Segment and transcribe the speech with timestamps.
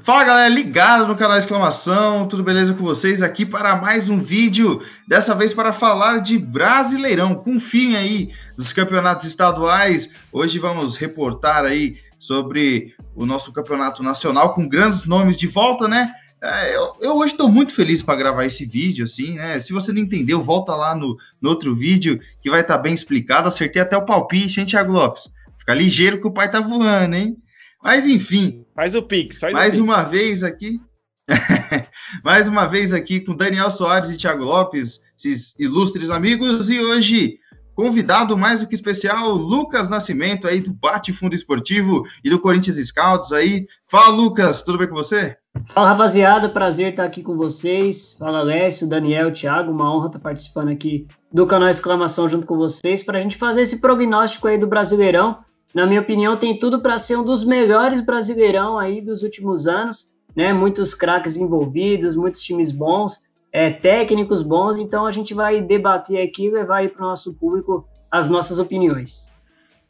[0.00, 3.22] Fala galera, ligado no canal Exclamação, tudo beleza com vocês?
[3.22, 8.72] Aqui para mais um vídeo, dessa vez para falar de Brasileirão, com fim aí dos
[8.72, 10.08] campeonatos estaduais.
[10.32, 16.14] Hoje vamos reportar aí sobre o nosso campeonato nacional com grandes nomes de volta, né?
[16.40, 19.58] É, eu, eu, hoje estou muito feliz para gravar esse vídeo, assim, né?
[19.58, 22.94] Se você não entendeu, volta lá no, no outro vídeo que vai estar tá bem
[22.94, 23.48] explicado.
[23.48, 25.28] Acertei até o palpite, hein, Thiago Lopes?
[25.58, 27.36] Fica ligeiro que o pai tá voando, hein?
[27.82, 28.64] Mas enfim.
[28.74, 30.80] Faz o Pix, faz Mais o uma vez aqui.
[32.24, 37.38] mais uma vez aqui com Daniel Soares e Thiago Lopes, esses ilustres amigos, e hoje
[37.74, 42.76] convidado mais do que especial, Lucas Nascimento aí do Bate Fundo Esportivo e do Corinthians
[42.84, 43.68] Scouts aí.
[43.86, 45.36] Fala, Lucas, tudo bem com você?
[45.66, 48.14] Fala, rapaziada, prazer estar aqui com vocês.
[48.18, 53.02] Fala, Alessio, Daniel, Thiago, uma honra estar participando aqui do canal Exclamação junto com vocês
[53.02, 55.38] para a gente fazer esse prognóstico aí do Brasileirão
[55.74, 60.10] na minha opinião, tem tudo para ser um dos melhores brasileirão aí dos últimos anos,
[60.34, 60.52] né?
[60.52, 63.20] Muitos craques envolvidos, muitos times bons,
[63.52, 67.34] é, técnicos bons, então a gente vai debater aqui e levar aí para o nosso
[67.34, 69.30] público as nossas opiniões.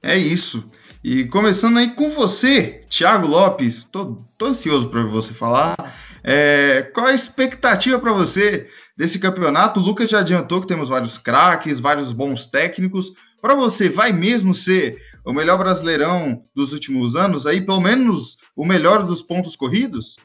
[0.03, 0.69] É isso.
[1.03, 5.77] E começando aí com você, Thiago Lopes, tô, tô ansioso para você falar.
[6.25, 9.79] É, qual a expectativa para você desse campeonato?
[9.79, 13.13] O Lucas já adiantou que temos vários craques, vários bons técnicos.
[13.41, 18.65] Para você, vai mesmo ser o melhor brasileirão dos últimos anos, aí pelo menos o
[18.65, 20.17] melhor dos pontos corridos?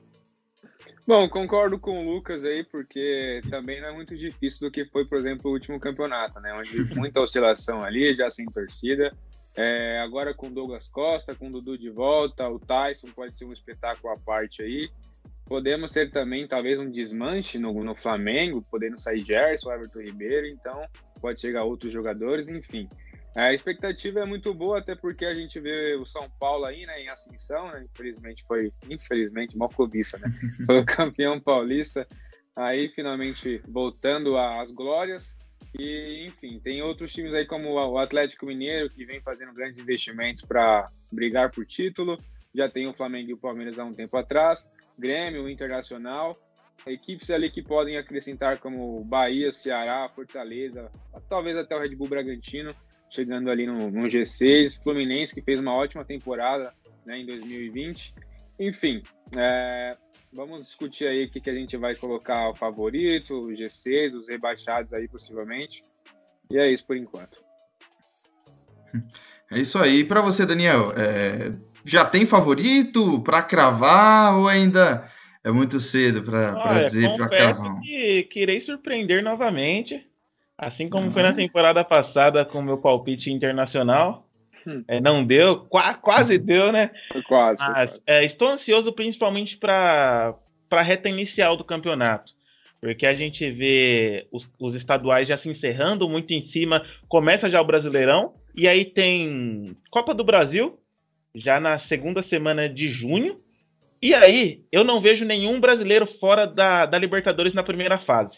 [1.05, 5.05] Bom, concordo com o Lucas aí, porque também não é muito difícil do que foi,
[5.05, 6.51] por exemplo, o último campeonato, né?
[6.53, 9.13] Onde muita oscilação ali, já sem torcida.
[9.55, 13.53] É, agora com Douglas Costa, com o Dudu de volta, o Tyson pode ser um
[13.53, 14.89] espetáculo à parte aí.
[15.45, 20.87] Podemos ter também, talvez, um desmanche no, no Flamengo, podendo sair Gerson, Everton Ribeiro, então
[21.21, 22.89] pode chegar outros jogadores, enfim.
[23.35, 27.01] A expectativa é muito boa, até porque a gente vê o São Paulo aí, né,
[27.01, 30.27] em ascensão, né, infelizmente foi, infelizmente, mal clubista, né,
[30.65, 32.07] foi o campeão paulista,
[32.55, 35.35] aí finalmente voltando às glórias,
[35.77, 40.43] e enfim, tem outros times aí como o Atlético Mineiro, que vem fazendo grandes investimentos
[40.43, 42.17] para brigar por título,
[42.53, 46.37] já tem o Flamengo e o Palmeiras há um tempo atrás, Grêmio, Internacional,
[46.85, 50.91] equipes ali que podem acrescentar como Bahia, Ceará, Fortaleza,
[51.29, 52.75] talvez até o Red Bull Bragantino,
[53.09, 56.73] chegando ali no, no G6, Fluminense que fez uma ótima temporada
[57.05, 58.13] né, em 2020.
[58.59, 59.01] Enfim,
[59.35, 59.97] é,
[60.33, 64.29] vamos discutir aí o que, que a gente vai colocar o favorito, o G6, os
[64.29, 65.83] rebaixados aí possivelmente.
[66.49, 67.37] E é isso por enquanto.
[69.51, 70.03] É isso aí.
[70.03, 71.53] Para você, Daniel, é,
[71.85, 75.09] já tem favorito para cravar ou ainda
[75.43, 77.79] é muito cedo para dizer para cravar?
[77.81, 80.05] Que, que irei surpreender novamente.
[80.57, 81.13] Assim como uhum.
[81.13, 81.35] foi na uhum.
[81.35, 84.27] temporada passada com o meu palpite internacional.
[84.65, 84.83] Hum.
[84.87, 86.45] É, não deu, qua, quase uhum.
[86.45, 86.91] deu, né?
[87.11, 87.61] Foi quase.
[87.61, 88.01] Mas, quase.
[88.07, 90.35] É, estou ansioso principalmente para
[90.71, 92.31] a reta inicial do campeonato.
[92.79, 97.61] Porque a gente vê os, os estaduais já se encerrando muito em cima, começa já
[97.61, 100.77] o Brasileirão, e aí tem Copa do Brasil,
[101.33, 103.39] já na segunda semana de junho.
[104.01, 108.37] E aí, eu não vejo nenhum brasileiro fora da, da Libertadores na primeira fase.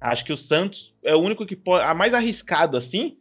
[0.00, 3.16] Acho que o Santos é o único que pode, a mais arriscado assim.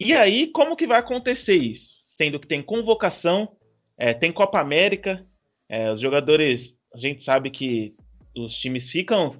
[0.00, 1.90] E aí, como que vai acontecer isso?
[2.16, 3.50] Sendo que tem convocação,
[3.98, 5.22] é, tem Copa América,
[5.68, 7.94] é, os jogadores, a gente sabe que
[8.34, 9.36] os times ficam,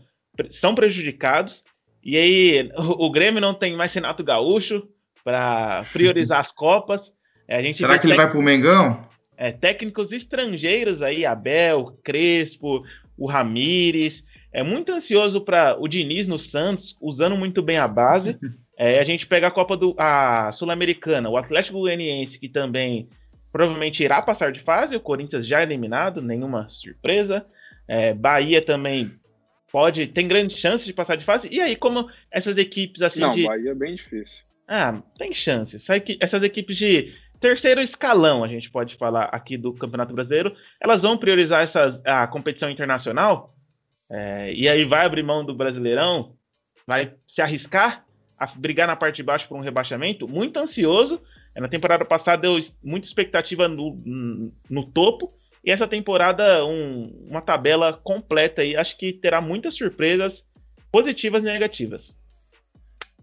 [0.50, 1.62] são prejudicados.
[2.04, 4.86] E aí, o, o Grêmio não tem mais Renato Gaúcho
[5.24, 7.00] para priorizar as Copas.
[7.48, 9.08] É, Será que ele vai para o Mengão?
[9.38, 12.84] É, técnicos estrangeiros aí, Abel, Crespo,
[13.16, 14.22] o Ramires.
[14.52, 18.36] É muito ansioso para o Diniz no Santos, usando muito bem a base.
[18.82, 23.10] É, a gente pega a Copa do a Sul-Americana, o Atlético Goianiense, que também
[23.52, 27.44] provavelmente irá passar de fase, o Corinthians já eliminado, nenhuma surpresa.
[27.86, 29.12] É, Bahia também
[29.70, 31.46] pode, tem grande chance de passar de fase.
[31.50, 33.20] E aí, como essas equipes assim.
[33.20, 33.44] Não, de...
[33.44, 34.42] Bahia é bem difícil.
[34.66, 35.78] Ah, tem chance.
[36.18, 41.18] Essas equipes de terceiro escalão, a gente pode falar aqui do Campeonato Brasileiro, elas vão
[41.18, 43.54] priorizar essa, a competição internacional
[44.10, 46.32] é, e aí vai abrir mão do Brasileirão,
[46.86, 48.06] vai se arriscar
[48.40, 51.20] a brigar na parte de baixo por um rebaixamento, muito ansioso.
[51.54, 57.92] Na temporada passada deu muita expectativa no, no topo, e essa temporada um, uma tabela
[58.02, 58.74] completa aí.
[58.74, 60.42] Acho que terá muitas surpresas
[60.90, 62.14] positivas e negativas.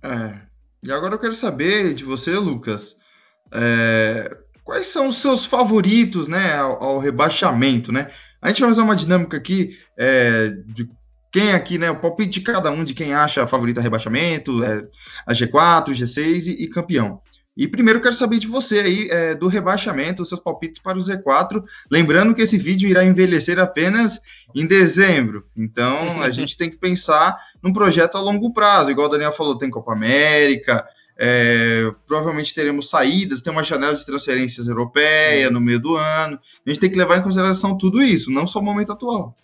[0.04, 0.40] É.
[0.84, 2.96] E agora eu quero saber de você, Lucas.
[3.52, 8.12] É, quais são os seus favoritos né, ao, ao rebaixamento, né?
[8.40, 10.88] A gente vai fazer uma dinâmica aqui é, de
[11.38, 11.92] quem aqui, né?
[11.92, 14.88] O palpite de cada um de quem acha a favorita rebaixamento, é,
[15.24, 17.22] a G4, G6 e, e, campeão.
[17.56, 21.64] E primeiro quero saber de você aí, é, do rebaixamento, seus palpites para o Z4.
[21.92, 24.20] Lembrando que esse vídeo irá envelhecer apenas
[24.56, 25.46] em dezembro.
[25.56, 28.90] Então a gente tem que pensar num projeto a longo prazo.
[28.90, 30.88] Igual o Daniel falou, tem Copa América,
[31.20, 36.40] é, provavelmente teremos saídas, tem uma janela de transferências europeia no meio do ano.
[36.66, 39.36] A gente tem que levar em consideração tudo isso, não só o momento atual.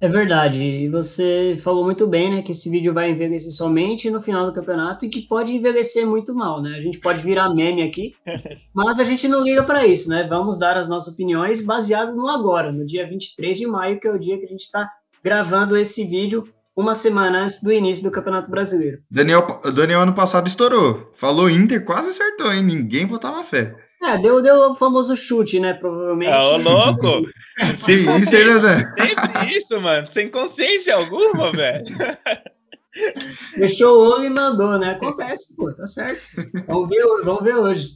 [0.00, 4.22] É verdade, e você falou muito bem, né, que esse vídeo vai envelhecer somente no
[4.22, 6.74] final do campeonato e que pode envelhecer muito mal, né?
[6.78, 8.14] A gente pode virar meme aqui,
[8.74, 10.26] mas a gente não liga para isso, né?
[10.26, 14.10] Vamos dar as nossas opiniões baseadas no agora, no dia 23 de maio, que é
[14.10, 14.90] o dia que a gente está
[15.22, 19.02] gravando esse vídeo uma semana antes do início do Campeonato Brasileiro.
[19.10, 21.12] Daniel, Daniel ano passado estourou.
[21.14, 22.62] Falou Inter, quase acertou, hein?
[22.62, 23.74] Ninguém botava fé.
[24.02, 25.74] É, deu, deu o famoso chute, né?
[25.74, 26.32] Provavelmente.
[26.32, 27.28] Ô, louco!
[27.84, 28.70] Que isso, hein, Leandro?
[28.96, 30.08] Sempre isso, mano.
[30.14, 31.84] Sem consciência alguma, velho.
[33.52, 34.92] Fechou o olho e mandou, né?
[34.92, 36.26] Acontece, pô, tá certo.
[36.66, 37.90] Vamos ver, vamos ver hoje.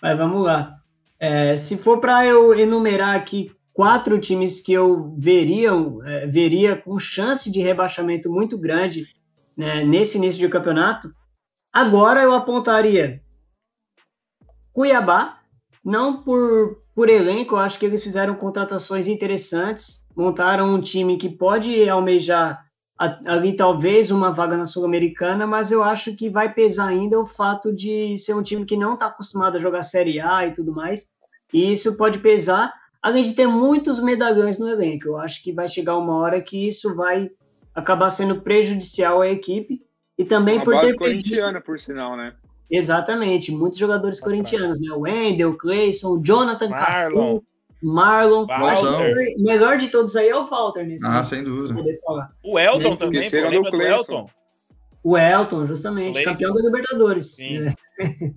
[0.00, 0.76] Mas vamos lá.
[1.18, 5.70] É, se for para eu enumerar aqui quatro times que eu veria,
[6.04, 9.06] é, veria com chance de rebaixamento muito grande
[9.56, 11.10] né, nesse início de campeonato,
[11.72, 13.20] agora eu apontaria
[14.76, 15.38] Cuiabá,
[15.82, 21.30] não por, por elenco, eu acho que eles fizeram contratações interessantes, montaram um time que
[21.30, 22.62] pode almejar
[22.98, 27.74] ali talvez uma vaga na Sul-Americana, mas eu acho que vai pesar ainda o fato
[27.74, 31.06] de ser um time que não está acostumado a jogar Série A e tudo mais,
[31.54, 32.70] e isso pode pesar,
[33.00, 35.08] além de ter muitos medalhões no elenco.
[35.08, 37.30] Eu acho que vai chegar uma hora que isso vai
[37.74, 39.80] acabar sendo prejudicial à equipe
[40.18, 42.34] e também Uma por ter corintiana, por sinal, né?
[42.70, 44.90] Exatamente, muitos jogadores corintianos, né?
[44.92, 47.34] O Wendel, Clayson, Jonathan Marlon.
[47.36, 47.44] Cafu,
[47.82, 48.46] Marlon.
[48.46, 51.74] O melhor de todos aí é o Walter nesse Ah, momento, sem dúvida.
[52.42, 53.94] O Elton Nem também, esqueceram do Cleison.
[53.94, 54.26] Elton?
[55.04, 56.30] O Elton, justamente, Clayson.
[56.32, 57.26] campeão da Libertadores.
[57.36, 57.58] Sim.
[57.60, 57.74] né?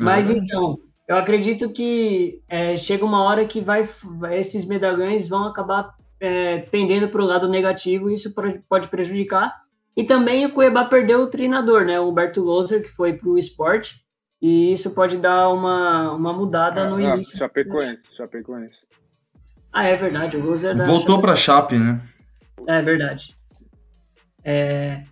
[0.00, 3.84] Mas Ah, então, eu acredito que é, chega uma hora que vai,
[4.18, 8.34] vai- esses medalhões vão acabar é, pendendo para o lado negativo e isso
[8.68, 9.60] pode prejudicar.
[9.96, 12.00] E também o Cuiabá perdeu o treinador, né?
[12.00, 14.00] O Humberto Loser, que foi para o esporte,
[14.40, 17.36] e isso pode dar uma, uma mudada no Ah, início.
[17.38, 18.80] Chapecoense, Chapecoense.
[19.72, 22.00] Ah, é verdade, o Loser da Voltou para a Chape, né?
[22.66, 23.36] É verdade.
[24.44, 25.04] É,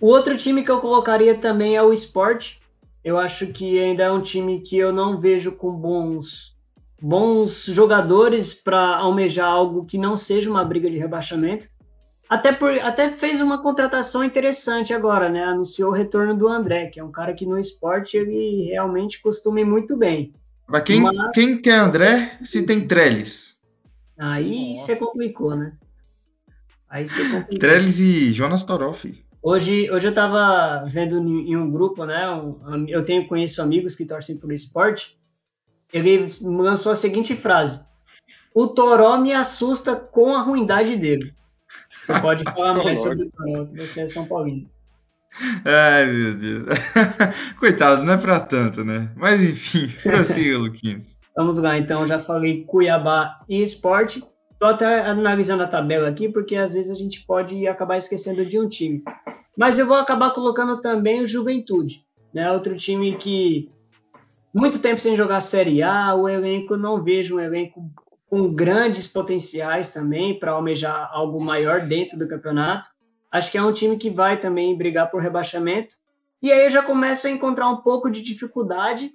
[0.00, 2.56] O outro time que eu colocaria também é o Sport.
[3.04, 6.56] Eu acho que ainda é um time que eu não vejo com bons
[7.00, 11.68] bons jogadores para almejar algo que não seja uma briga de rebaixamento.
[12.28, 15.44] Até, por, até fez uma contratação interessante agora, né?
[15.44, 19.60] Anunciou o retorno do André, que é um cara que no esporte ele realmente costuma
[19.60, 20.34] ir muito bem.
[20.66, 23.56] Para quem, Mas- quem quer André, se tem Trellis.
[24.18, 25.72] Aí você complicou, né?
[26.90, 27.58] Aí você complicou.
[27.58, 29.24] Trellis e Jonas Toroff.
[29.40, 32.28] Hoje, hoje eu estava vendo em um grupo, né?
[32.30, 35.16] um- eu tenho conheço amigos que torcem por esporte.
[35.90, 37.82] Ele lançou a seguinte frase:
[38.54, 41.32] O Toró me assusta com a ruindade dele.
[42.20, 44.68] Pode falar mais sobre o que você é São Paulino.
[45.64, 46.66] Ai, meu Deus.
[47.60, 49.12] Coitado, não é para tanto, né?
[49.16, 51.16] Mas enfim, prossiga, Luquinhas.
[51.36, 54.24] Vamos lá, então já falei Cuiabá e esporte.
[54.52, 58.58] Estou até analisando a tabela aqui, porque às vezes a gente pode acabar esquecendo de
[58.58, 59.04] um time.
[59.56, 62.50] Mas eu vou acabar colocando também o Juventude, né?
[62.50, 63.70] Outro time que
[64.52, 67.88] muito tempo sem jogar Série A, o elenco não vejo um elenco
[68.28, 72.90] com grandes potenciais também para almejar algo maior dentro do campeonato.
[73.30, 75.96] Acho que é um time que vai também brigar por rebaixamento.
[76.42, 79.10] E aí eu já começo a encontrar um pouco de dificuldade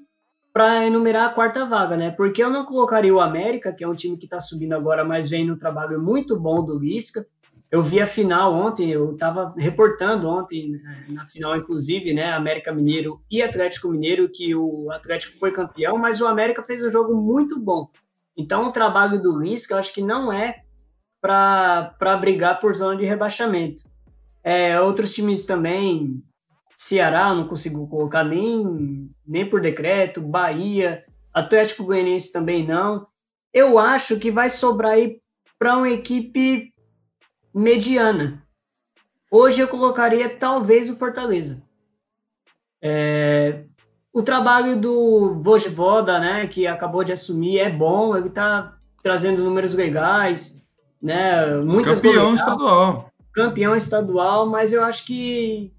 [0.52, 2.12] para enumerar a quarta vaga, né?
[2.12, 5.30] Porque eu não colocaria o América, que é um time que está subindo agora, mas
[5.30, 7.26] vem no trabalho muito bom do Lisca.
[7.72, 12.32] Eu vi a final ontem, eu estava reportando ontem, né, na final, inclusive, né?
[12.32, 16.92] América Mineiro e Atlético Mineiro, que o Atlético foi campeão, mas o América fez um
[16.92, 17.90] jogo muito bom.
[18.36, 20.64] Então, o trabalho do Lisca, eu acho que não é
[21.22, 23.84] para brigar por zona de rebaixamento.
[24.44, 26.22] É, outros times também,
[26.76, 33.08] Ceará, não consigo colocar nem, nem por decreto, Bahia, Atlético Goianiense também não.
[33.54, 35.22] Eu acho que vai sobrar aí
[35.58, 36.74] para uma equipe
[37.54, 38.44] mediana.
[39.32, 41.64] Hoje eu colocaria talvez o Fortaleza.
[42.82, 43.66] É,
[44.14, 49.74] o trabalho do Vojvoda, né, que acabou de assumir, é bom, ele está trazendo números
[49.74, 50.62] legais,
[51.02, 53.12] né, muitas Campeão goleadas estadual.
[53.34, 55.74] campeão estadual, mas eu acho que,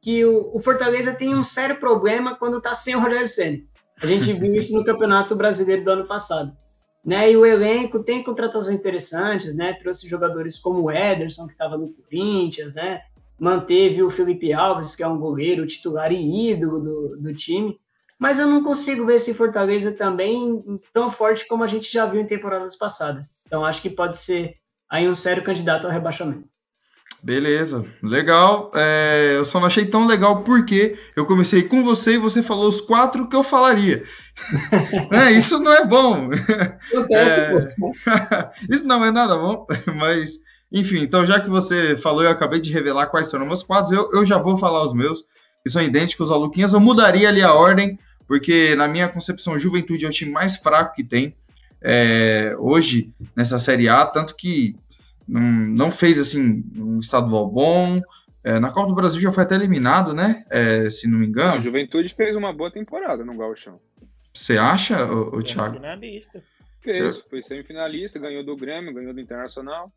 [0.00, 3.68] que o, o Fortaleza tem um sério problema quando está sem o Rogério Ceni.
[4.00, 6.56] A gente viu isso no Campeonato Brasileiro do ano passado.
[7.04, 7.32] Né?
[7.32, 9.72] E o elenco tem contratações interessantes, né?
[9.74, 13.00] Trouxe jogadores como o Ederson, que estava no Corinthians, né?
[13.40, 17.80] Manteve o Felipe Alves, que é um goleiro titular e ídolo do, do time,
[18.18, 22.20] mas eu não consigo ver esse Fortaleza também tão forte como a gente já viu
[22.20, 23.26] em temporadas passadas.
[23.46, 24.56] Então acho que pode ser
[24.90, 26.44] aí um sério candidato ao rebaixamento.
[27.22, 28.70] Beleza, legal.
[28.74, 32.68] É, eu só não achei tão legal porque eu comecei com você e você falou
[32.68, 34.04] os quatro que eu falaria.
[35.12, 36.30] é, isso não é bom.
[36.92, 38.50] Acontece, é...
[38.70, 39.66] isso não é nada bom,
[39.96, 40.40] mas
[40.72, 43.92] enfim, então já que você falou, eu acabei de revelar quais são os meus quadros,
[43.92, 45.24] eu, eu já vou falar os meus,
[45.62, 46.72] que são idênticos ao Luquinhas.
[46.72, 50.94] Eu mudaria ali a ordem, porque na minha concepção, Juventude é o time mais fraco
[50.94, 51.34] que tem
[51.82, 54.76] é, hoje nessa Série A, tanto que
[55.26, 58.00] não, não fez assim um estadual bom.
[58.42, 60.44] É, na Copa do Brasil já foi até eliminado, né?
[60.50, 61.58] É, se não me engano.
[61.58, 63.80] A Juventude fez uma boa temporada no Gauchão.
[64.32, 65.78] Você acha, o, o Thiago?
[66.80, 67.22] Fez, eu...
[67.28, 69.92] foi semifinalista, ganhou do Grêmio, ganhou do Internacional.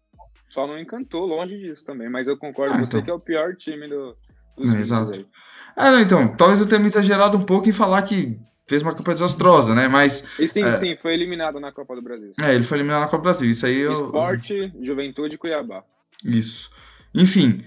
[0.54, 2.08] Só não encantou, longe disso também.
[2.08, 3.00] Mas eu concordo ah, com então.
[3.00, 4.16] você que é o pior time do,
[4.56, 5.26] dos é, Exato.
[5.76, 9.16] Ah, então, talvez eu tenha me exagerado um pouco em falar que fez uma Copa
[9.16, 9.88] desastrosa, né?
[9.88, 10.24] Mas.
[10.38, 10.74] E sim, é...
[10.74, 12.34] sim, foi eliminado na Copa do Brasil.
[12.40, 13.50] É, ele foi eliminado na Copa do Brasil.
[13.50, 13.94] Isso aí eu.
[13.94, 15.84] Esporte, Juventude Cuiabá.
[16.24, 16.70] Isso.
[17.16, 17.66] Enfim.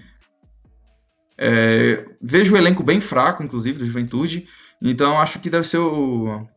[1.37, 2.05] É...
[2.21, 4.47] vejo o elenco bem fraco, inclusive, do Juventude.
[4.81, 6.47] Então acho que deve ser o...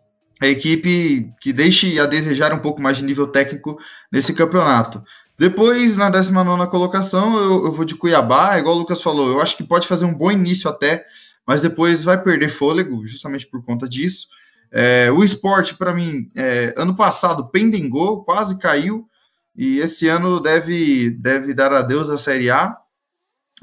[0.40, 3.80] a equipe que deixe a desejar um pouco mais de nível técnico
[4.12, 5.02] nesse campeonato.
[5.40, 9.56] Depois, na 19 colocação, eu, eu vou de Cuiabá, igual o Lucas falou, eu acho
[9.56, 11.04] que pode fazer um bom início até
[11.50, 14.28] mas depois vai perder fôlego, justamente por conta disso.
[14.70, 19.09] É, o esporte, para mim, é, ano passado pendengou, quase caiu,
[19.56, 22.76] e esse ano deve, deve dar adeus à Série A,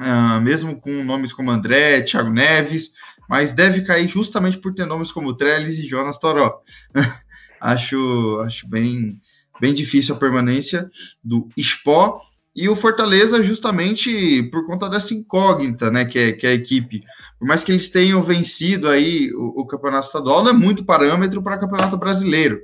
[0.02, 2.92] uh, mesmo com nomes como André, Thiago Neves,
[3.30, 6.62] mas deve cair justamente por ter nomes como Trellis e Jonas Toró.
[7.62, 9.22] acho, acho bem,
[9.60, 10.90] bem difícil a permanência
[11.24, 12.22] do Spó.
[12.56, 17.04] E o Fortaleza, justamente por conta dessa incógnita, né, que é, que é a equipe
[17.40, 21.42] por mais que eles tenham vencido aí o, o campeonato estadual, não é muito parâmetro
[21.42, 22.62] para o campeonato brasileiro,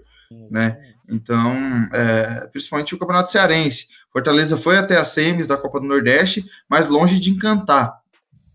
[0.50, 0.78] né?
[1.10, 1.54] Então,
[1.94, 3.88] é, principalmente o campeonato cearense.
[4.12, 7.94] Fortaleza foi até as semis da Copa do Nordeste, mas longe de encantar.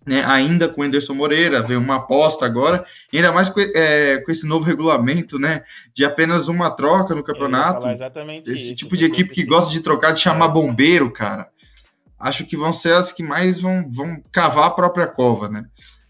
[0.08, 4.32] Né, ainda com o Anderson Moreira, veio uma aposta agora, ainda mais com, é, com,
[4.32, 7.86] esse novo regulamento, né, de apenas uma troca no campeonato.
[8.46, 11.50] Esse isso, tipo de equipe que gosta de trocar, de chamar bombeiro, cara.
[12.18, 15.66] Acho que vão ser as que mais vão, vão cavar a própria cova, né?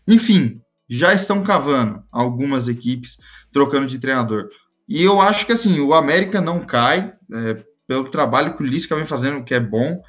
[0.06, 3.18] Enfim, já estão cavando algumas equipes
[3.52, 4.48] trocando de treinador.
[4.88, 8.94] E eu acho que assim, o América não cai é, pelo trabalho que o Lisca
[8.94, 10.00] vem fazendo, que é bom.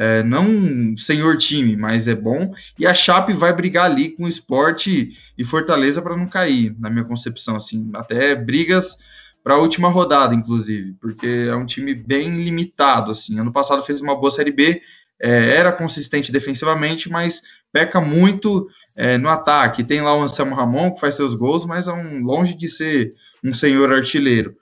[0.00, 2.54] É, não senhor time, mas é bom.
[2.78, 6.88] E a Chape vai brigar ali com o esporte e Fortaleza para não cair, na
[6.88, 7.56] minha concepção.
[7.56, 8.96] assim Até brigas
[9.42, 13.10] para a última rodada, inclusive, porque é um time bem limitado.
[13.10, 14.80] assim Ano passado fez uma boa Série B,
[15.20, 19.82] é, era consistente defensivamente, mas peca muito é, no ataque.
[19.82, 23.14] Tem lá o Anselmo Ramon, que faz seus gols, mas é um, longe de ser
[23.42, 24.54] um senhor artilheiro.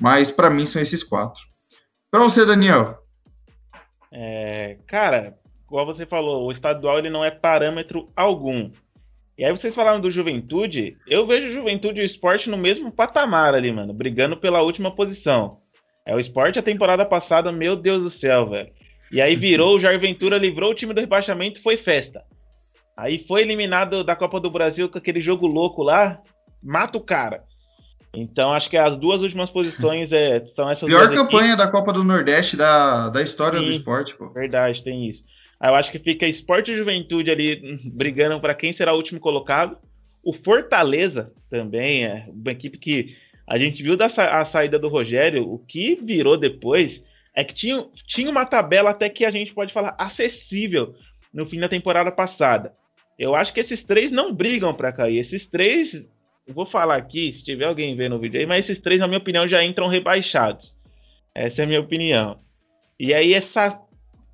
[0.00, 1.42] Mas para mim são esses quatro.
[2.10, 3.05] Para você, Daniel.
[4.18, 5.34] É, cara,
[5.66, 8.70] igual você falou, o estadual ele não é parâmetro algum.
[9.36, 13.54] E aí vocês falaram do Juventude, eu vejo Juventude e o Esporte no mesmo patamar
[13.54, 15.58] ali, mano, brigando pela última posição.
[16.06, 18.72] É o Esporte a temporada passada, meu Deus do céu, velho.
[19.12, 22.24] E aí virou, o Jair Ventura livrou o time do rebaixamento, foi festa.
[22.96, 26.22] Aí foi eliminado da Copa do Brasil com aquele jogo louco lá,
[26.62, 27.44] mata o cara.
[28.16, 31.56] Então acho que as duas últimas posições é, são essas Pior campanha equipes.
[31.56, 34.28] da Copa do Nordeste da, da história Sim, do esporte, pô.
[34.30, 35.24] Verdade, tem isso.
[35.62, 39.20] Eu acho que fica Esporte e Juventude ali hum, brigando para quem será o último
[39.20, 39.76] colocado.
[40.22, 45.48] O Fortaleza também é uma equipe que a gente viu da a saída do Rogério,
[45.48, 47.00] o que virou depois
[47.34, 50.94] é que tinha, tinha uma tabela até que a gente pode falar acessível
[51.32, 52.72] no fim da temporada passada.
[53.18, 55.18] Eu acho que esses três não brigam para cair.
[55.18, 56.04] Esses três,
[56.54, 59.18] vou falar aqui, se tiver alguém vendo o vídeo aí, mas esses três, na minha
[59.18, 60.76] opinião, já entram rebaixados.
[61.34, 62.38] Essa é a minha opinião.
[62.98, 63.80] E aí, essa,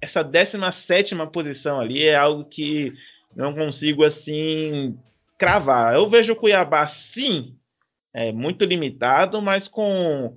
[0.00, 2.92] essa 17 posição ali é algo que
[3.34, 4.96] não consigo, assim,
[5.38, 5.94] cravar.
[5.94, 7.56] Eu vejo o Cuiabá, sim,
[8.14, 10.36] é muito limitado, mas com.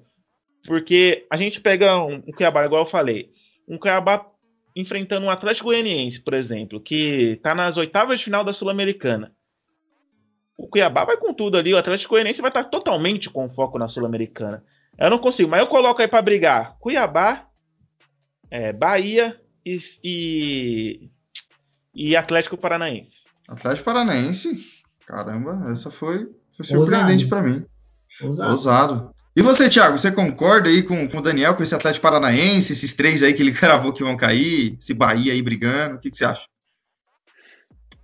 [0.66, 3.30] Porque a gente pega um, um Cuiabá, igual eu falei,
[3.68, 4.26] um Cuiabá
[4.76, 9.32] enfrentando um Atlético Goianiense, por exemplo, que está nas oitavas de final da Sul-Americana.
[10.58, 13.88] O Cuiabá vai com tudo ali, o Atlético Goianiense vai estar totalmente com foco na
[13.88, 14.64] Sul-Americana.
[14.98, 17.46] Eu não consigo, mas eu coloco aí para brigar Cuiabá,
[18.50, 21.10] é, Bahia e, e,
[21.94, 23.12] e, Atlético Paranaense.
[23.48, 24.64] Atlético Paranaense?
[25.06, 27.66] Caramba, essa foi, foi surpreendente para mim.
[28.22, 28.52] Ousado.
[28.52, 29.16] Ousado.
[29.36, 32.94] E você, Thiago, você concorda aí com, com o Daniel, com esse Atlético Paranaense, esses
[32.94, 36.18] três aí que ele cravou que vão cair, esse Bahia aí brigando, o que, que
[36.18, 36.44] você acha?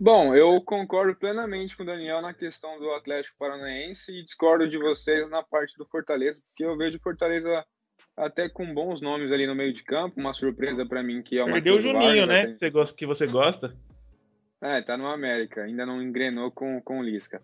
[0.04, 4.76] Bom, eu concordo plenamente com o Daniel na questão do Atlético Paranaense e discordo de
[4.76, 7.64] vocês na parte do Fortaleza, porque eu vejo o Fortaleza
[8.18, 11.44] até com bons nomes ali no meio de campo, uma surpresa para mim que é
[11.44, 12.58] o Perdeu o Juninho, Vargas, né?
[12.60, 12.72] Tem...
[12.98, 13.78] Que você gosta.
[14.60, 17.40] É, tá no América, ainda não engrenou com, com o Lisca.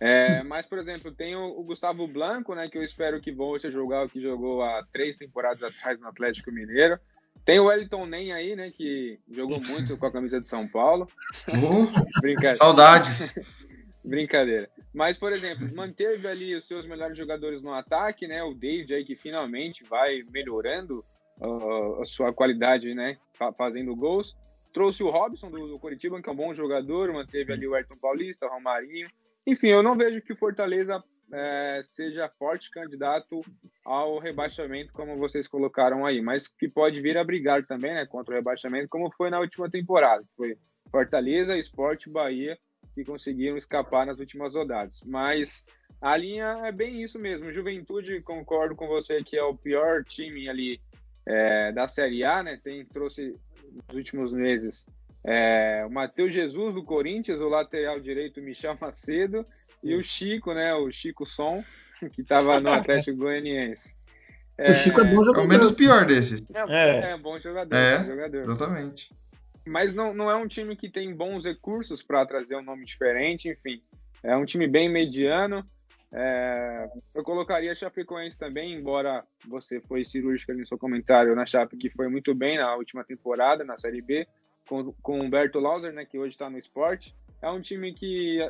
[0.00, 3.66] É, mas, por exemplo, tem o, o, Gustavo Blanco, né, que eu espero que volte
[3.66, 6.98] a jogar o que jogou há três temporadas atrás no Atlético Mineiro.
[7.44, 8.70] Tem o Wellington Nem aí, né?
[8.70, 11.08] Que jogou muito com a camisa de São Paulo.
[11.48, 12.56] Uh, Brincadeira.
[12.56, 13.34] Saudades.
[14.04, 14.70] Brincadeira.
[14.92, 18.42] Mas, por exemplo, manteve ali os seus melhores jogadores no ataque, né?
[18.42, 21.04] O David aí que finalmente vai melhorando
[21.40, 23.18] uh, a sua qualidade, né?
[23.56, 24.36] Fazendo gols.
[24.72, 27.96] Trouxe o Robson do, do Curitiba, que é um bom jogador, manteve ali o Ayrton
[27.96, 29.08] Paulista, o Romarinho.
[29.46, 33.42] Enfim, eu não vejo que o Fortaleza é, seja forte candidato
[33.84, 38.34] ao rebaixamento, como vocês colocaram aí, mas que pode vir a brigar também né, contra
[38.34, 40.24] o rebaixamento, como foi na última temporada.
[40.36, 40.56] Foi
[40.90, 42.58] Fortaleza, Esporte Bahia
[42.94, 45.02] que conseguiram escapar nas últimas rodadas.
[45.06, 45.64] Mas
[46.00, 47.52] a linha é bem isso mesmo.
[47.52, 50.80] Juventude, concordo com você que é o pior time ali
[51.26, 52.58] é, da Série A, né?
[52.62, 53.34] Tem, trouxe
[53.86, 54.84] nos últimos meses
[55.24, 59.44] é, o Matheus Jesus do Corinthians, o lateral direito Michel Macedo
[59.82, 60.74] e o Chico, né?
[60.74, 61.62] O Chico Som,
[62.12, 63.94] que estava no Atlético Goianiense.
[64.56, 65.42] É, o Chico é bom jogador.
[65.42, 66.42] É o menos pior desses.
[66.52, 67.12] É, é.
[67.12, 67.76] é bom jogador.
[67.76, 68.40] É, bom jogador.
[68.40, 69.10] exatamente.
[69.64, 73.48] Mas não, não é um time que tem bons recursos para trazer um nome diferente,
[73.48, 73.82] enfim.
[74.22, 75.64] É um time bem mediano.
[76.10, 81.76] É, eu colocaria a Chapecoense também, embora você foi cirúrgica no seu comentário na Chape,
[81.76, 84.26] que foi muito bem na última temporada, na Série B,
[84.66, 87.14] com, com o Humberto Lauser, né, que hoje está no esporte.
[87.42, 88.40] É um time que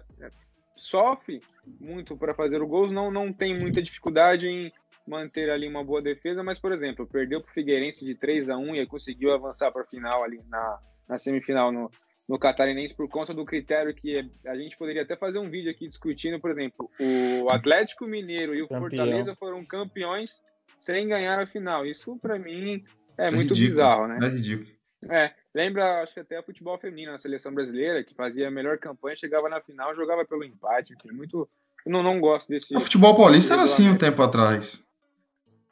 [0.79, 1.41] sofre
[1.81, 4.73] muito para fazer o gols, não, não tem muita dificuldade em
[5.07, 8.57] manter ali uma boa defesa, mas, por exemplo, perdeu para o Figueirense de 3 a
[8.57, 11.91] 1 e conseguiu avançar para a final ali na, na semifinal no,
[12.29, 15.89] no Catarinense por conta do critério que a gente poderia até fazer um vídeo aqui
[15.89, 18.81] discutindo, por exemplo, o Atlético Mineiro e o Campeão.
[18.81, 20.43] Fortaleza foram campeões
[20.79, 21.87] sem ganhar a final.
[21.87, 22.85] Isso, para mim,
[23.17, 23.69] é, é muito ridículo.
[23.69, 24.19] bizarro, né?
[24.23, 24.78] É ridículo.
[25.11, 29.17] É, lembra, acho que até futebol feminino na seleção brasileira, que fazia a melhor campanha,
[29.17, 31.49] chegava na final, jogava pelo empate, enfim, muito.
[31.87, 32.77] Eu não, não gosto desse.
[32.77, 34.85] O futebol paulista era assim um tempo atrás.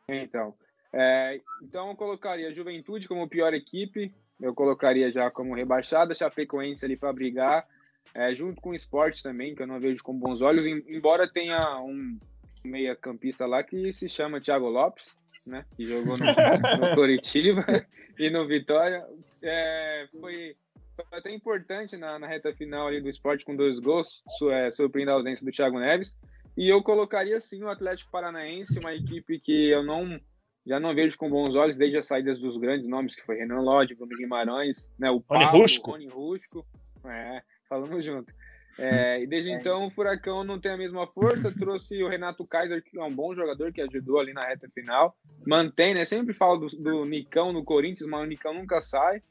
[0.08, 0.54] Então.
[0.92, 6.84] É, então eu colocaria a Juventude como pior equipe, eu colocaria já como rebaixada, Chapecoense
[6.84, 7.66] ali para brigar,
[8.14, 11.80] é, junto com o esporte também, que eu não vejo com bons olhos, embora tenha
[11.80, 12.18] um
[12.66, 15.14] meia-campista lá que se chama Thiago Lopes,
[15.46, 15.64] né?
[15.76, 16.24] Que jogou no,
[16.88, 17.64] no Coritiba
[18.18, 19.04] e no Vitória.
[19.42, 20.56] É, foi,
[20.96, 24.70] foi, até importante na, na, reta final ali do esporte com dois gols, su, é,
[24.70, 26.16] surpreendendo a ausência do Thiago Neves.
[26.56, 30.18] E eu colocaria sim o Atlético Paranaense, uma equipe que eu não
[30.66, 33.60] já não vejo com bons olhos desde as saídas dos grandes nomes, que foi Renan
[33.60, 35.90] Lodge, Bruno Guimarães, né, o Paulo, Rony Rusco.
[35.92, 36.66] Rony Rusco.
[37.04, 38.32] É, falamos junto.
[38.78, 41.50] É, e desde então o Furacão não tem a mesma força.
[41.50, 45.16] Trouxe o Renato Kaiser, que é um bom jogador, que ajudou ali na reta final.
[45.46, 46.04] Mantém, né?
[46.04, 49.22] Sempre falo do, do Nicão no Corinthians, mas o Nicão nunca sai.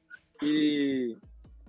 [0.41, 1.15] E,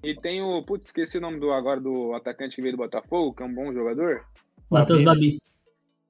[0.03, 0.63] e tem o.
[0.63, 3.55] Putz, esqueci o nome do agora do atacante que veio do Botafogo, que é um
[3.55, 4.25] bom jogador.
[4.71, 5.41] Matheus Babi.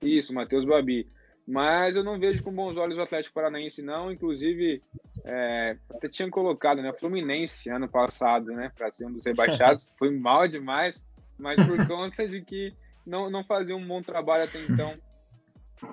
[0.01, 1.09] Isso, Matheus Babi.
[1.49, 4.11] Mas eu não vejo com bons olhos o Atlético Paranaense, não.
[4.11, 4.83] Inclusive,
[5.25, 6.93] é, até tinha colocado, né?
[6.93, 8.71] Fluminense ano passado, né?
[8.77, 9.89] Para ser um dos rebaixados.
[9.99, 11.05] Foi mal demais
[11.39, 12.73] mas por conta de que
[13.07, 14.95] não, não fazia um bom trabalho até então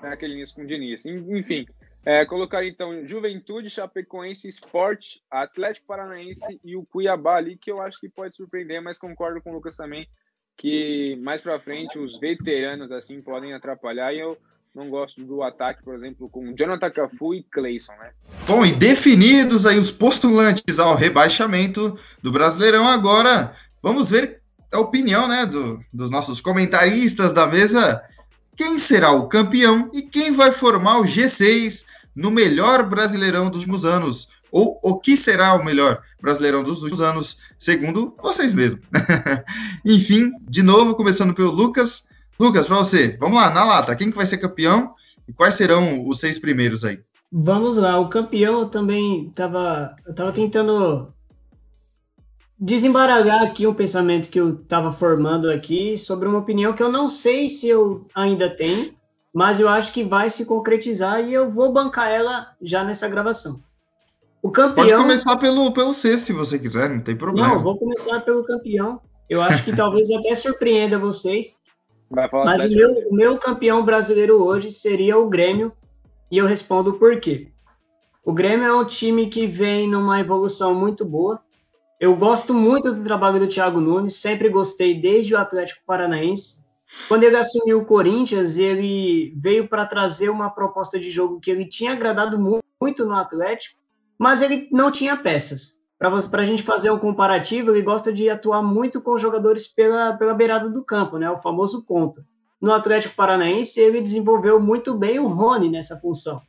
[0.02, 1.06] naquele início com o Diniz.
[1.06, 1.66] Enfim,
[2.06, 8.00] é, colocar então Juventude, Chapecoense, Sport, Atlético Paranaense e o Cuiabá ali, que eu acho
[8.00, 10.08] que pode surpreender, mas concordo com o Lucas também
[10.58, 14.38] que mais para frente os veteranos assim podem atrapalhar e eu
[14.74, 18.12] não gosto do ataque, por exemplo, com Jonathan Cafu e Clayson, né?
[18.48, 24.42] Bom, e definidos aí os postulantes ao rebaixamento do Brasileirão agora, vamos ver
[24.74, 28.02] a opinião né, do, dos nossos comentaristas da mesa.
[28.56, 31.84] Quem será o campeão e quem vai formar o G6
[32.16, 34.28] no melhor brasileirão dos últimos anos?
[34.52, 38.82] Ou o que será o melhor brasileirão dos últimos anos, segundo vocês mesmos.
[39.84, 42.04] Enfim, de novo, começando pelo Lucas.
[42.40, 44.94] Lucas, para você, vamos lá, na lata, quem que vai ser campeão
[45.28, 47.00] e quais serão os seis primeiros aí?
[47.32, 51.13] Vamos lá, o campeão eu também estava eu tava tentando
[52.64, 57.10] desembaragar aqui um pensamento que eu estava formando aqui sobre uma opinião que eu não
[57.10, 58.94] sei se eu ainda tenho,
[59.34, 63.62] mas eu acho que vai se concretizar e eu vou bancar ela já nessa gravação.
[64.42, 64.88] O campeão.
[64.88, 67.50] Pode começar pelo, pelo C, se você quiser, não tem problema.
[67.50, 69.02] Não, vou começar pelo campeão.
[69.30, 71.58] Eu acho que talvez até surpreenda vocês.
[72.10, 75.74] Mas o meu, o meu campeão brasileiro hoje seria o Grêmio,
[76.32, 77.50] e eu respondo por quê.
[78.24, 81.42] O Grêmio é um time que vem numa evolução muito boa,
[82.04, 86.62] Eu gosto muito do trabalho do Thiago Nunes, sempre gostei desde o Atlético Paranaense.
[87.08, 91.64] Quando ele assumiu o Corinthians, ele veio para trazer uma proposta de jogo que ele
[91.66, 93.80] tinha agradado muito no Atlético,
[94.20, 95.80] mas ele não tinha peças.
[95.98, 100.34] Para a gente fazer um comparativo, ele gosta de atuar muito com jogadores pela, pela
[100.34, 101.32] beirada do campo, né?
[101.32, 102.22] o famoso ponta.
[102.60, 106.42] No Atlético Paranaense, ele desenvolveu muito bem o Rony nessa função.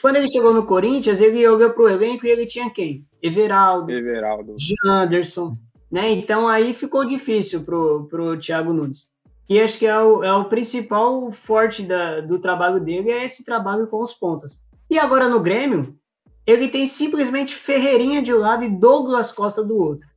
[0.00, 3.04] Quando ele chegou no Corinthians, ele olhou para o elenco e ele tinha quem?
[3.22, 4.54] Everaldo, Everaldo.
[4.58, 5.56] Janderson,
[5.90, 6.10] né?
[6.10, 9.10] Então aí ficou difícil pro, pro Thiago Nunes.
[9.48, 13.44] E acho que é o, é o principal forte da, do trabalho dele é esse
[13.44, 14.60] trabalho com os pontas.
[14.90, 15.96] E agora no Grêmio,
[16.44, 20.08] ele tem simplesmente Ferreirinha de um lado e Douglas Costa do outro.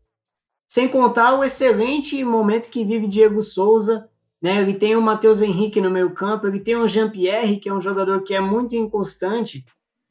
[0.68, 4.09] Sem contar o excelente momento que vive Diego Souza,
[4.42, 4.62] né?
[4.62, 7.82] Ele tem o Matheus Henrique no meio campo, ele tem o Jean-Pierre, que é um
[7.82, 9.66] jogador que é muito inconstante,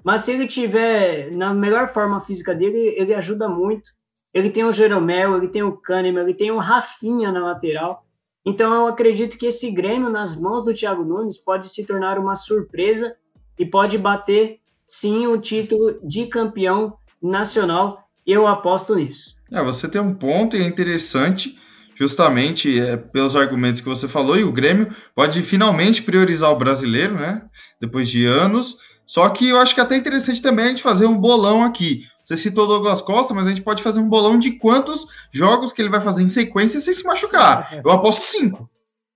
[0.04, 3.90] mas se ele tiver na melhor forma física dele, ele ajuda muito.
[4.32, 8.06] Ele tem o Jeromel, ele tem o Kahneman, ele tem o Rafinha na lateral.
[8.44, 12.34] Então eu acredito que esse Grêmio nas mãos do Thiago Nunes pode se tornar uma
[12.34, 13.16] surpresa
[13.58, 18.08] e pode bater sim o título de campeão nacional.
[18.26, 19.36] Eu aposto nisso.
[19.50, 21.58] É, você tem um ponto e é interessante,
[21.98, 27.14] justamente é, pelos argumentos que você falou, e o Grêmio pode finalmente priorizar o brasileiro,
[27.14, 27.42] né?
[27.80, 28.78] Depois de anos.
[29.04, 32.04] Só que eu acho que é até interessante também a gente fazer um bolão aqui.
[32.22, 35.72] Você citou o Douglas Costa, mas a gente pode fazer um bolão de quantos jogos
[35.72, 37.80] que ele vai fazer em sequência sem se machucar.
[37.82, 38.70] Eu aposto cinco.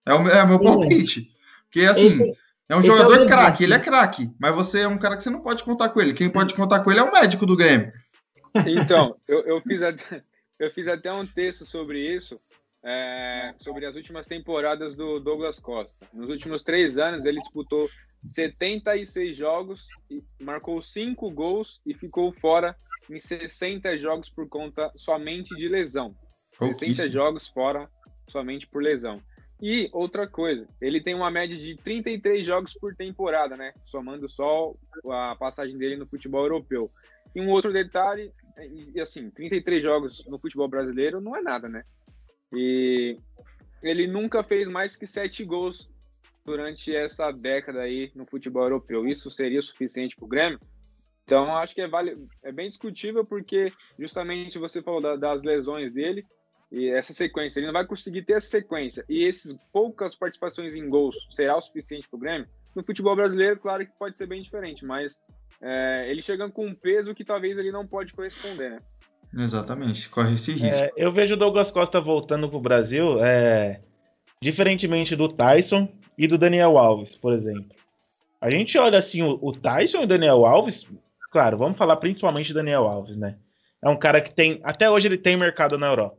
[0.06, 1.28] É o, é o meu palpite.
[1.64, 2.32] Porque, assim, Esse,
[2.68, 5.22] é um é jogador é craque, ele é craque, mas você é um cara que
[5.22, 6.14] você não pode contar com ele.
[6.14, 7.92] Quem pode contar com ele é o médico do Grêmio.
[8.66, 10.22] Então, eu, eu, fiz, até,
[10.58, 12.40] eu fiz até um texto sobre isso,
[12.84, 16.06] é, sobre as últimas temporadas do Douglas Costa.
[16.12, 17.88] Nos últimos três anos, ele disputou
[18.28, 19.86] 76 jogos,
[20.40, 22.76] marcou 5 gols e ficou fora
[23.10, 26.14] em 60 jogos por conta somente de lesão.
[26.58, 27.88] 60 jogos fora
[28.28, 29.20] somente por lesão.
[29.60, 33.72] E outra coisa, ele tem uma média de 33 jogos por temporada, né?
[33.84, 34.74] Somando só
[35.08, 36.90] a passagem dele no futebol europeu.
[37.34, 38.32] E um outro detalhe,
[38.92, 41.84] e assim, 33 jogos no futebol brasileiro não é nada, né?
[42.52, 43.18] E
[43.82, 45.90] ele nunca fez mais que 7 gols
[46.44, 49.06] durante essa década aí no futebol europeu.
[49.06, 50.60] Isso seria suficiente para o Grêmio?
[51.24, 55.92] Então, acho que é, vale, é bem discutível, porque justamente você falou da, das lesões
[55.92, 56.26] dele
[56.70, 57.60] e essa sequência.
[57.60, 59.04] Ele não vai conseguir ter essa sequência.
[59.08, 62.48] E essas poucas participações em gols será o suficiente para o Grêmio?
[62.74, 65.20] No futebol brasileiro, claro que pode ser bem diferente, mas
[65.60, 68.78] é, ele chegando com um peso que talvez ele não pode corresponder, né?
[69.34, 70.84] Exatamente, corre esse risco.
[70.84, 73.80] É, eu vejo o Douglas Costa voltando para o Brasil, é,
[74.40, 77.74] diferentemente do Tyson, e do Daniel Alves, por exemplo.
[78.40, 80.86] A gente olha assim, o, o Tyson e o Daniel Alves,
[81.30, 83.36] claro, vamos falar principalmente do Daniel Alves, né?
[83.82, 86.18] É um cara que tem, até hoje ele tem mercado na Europa.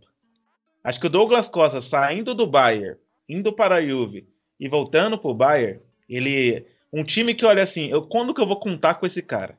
[0.83, 2.97] Acho que o Douglas Costa saindo do Bayern,
[3.29, 4.27] indo para a Juve
[4.59, 8.47] e voltando para o Bayern, ele, um time que olha assim, eu, quando que eu
[8.47, 9.57] vou contar com esse cara?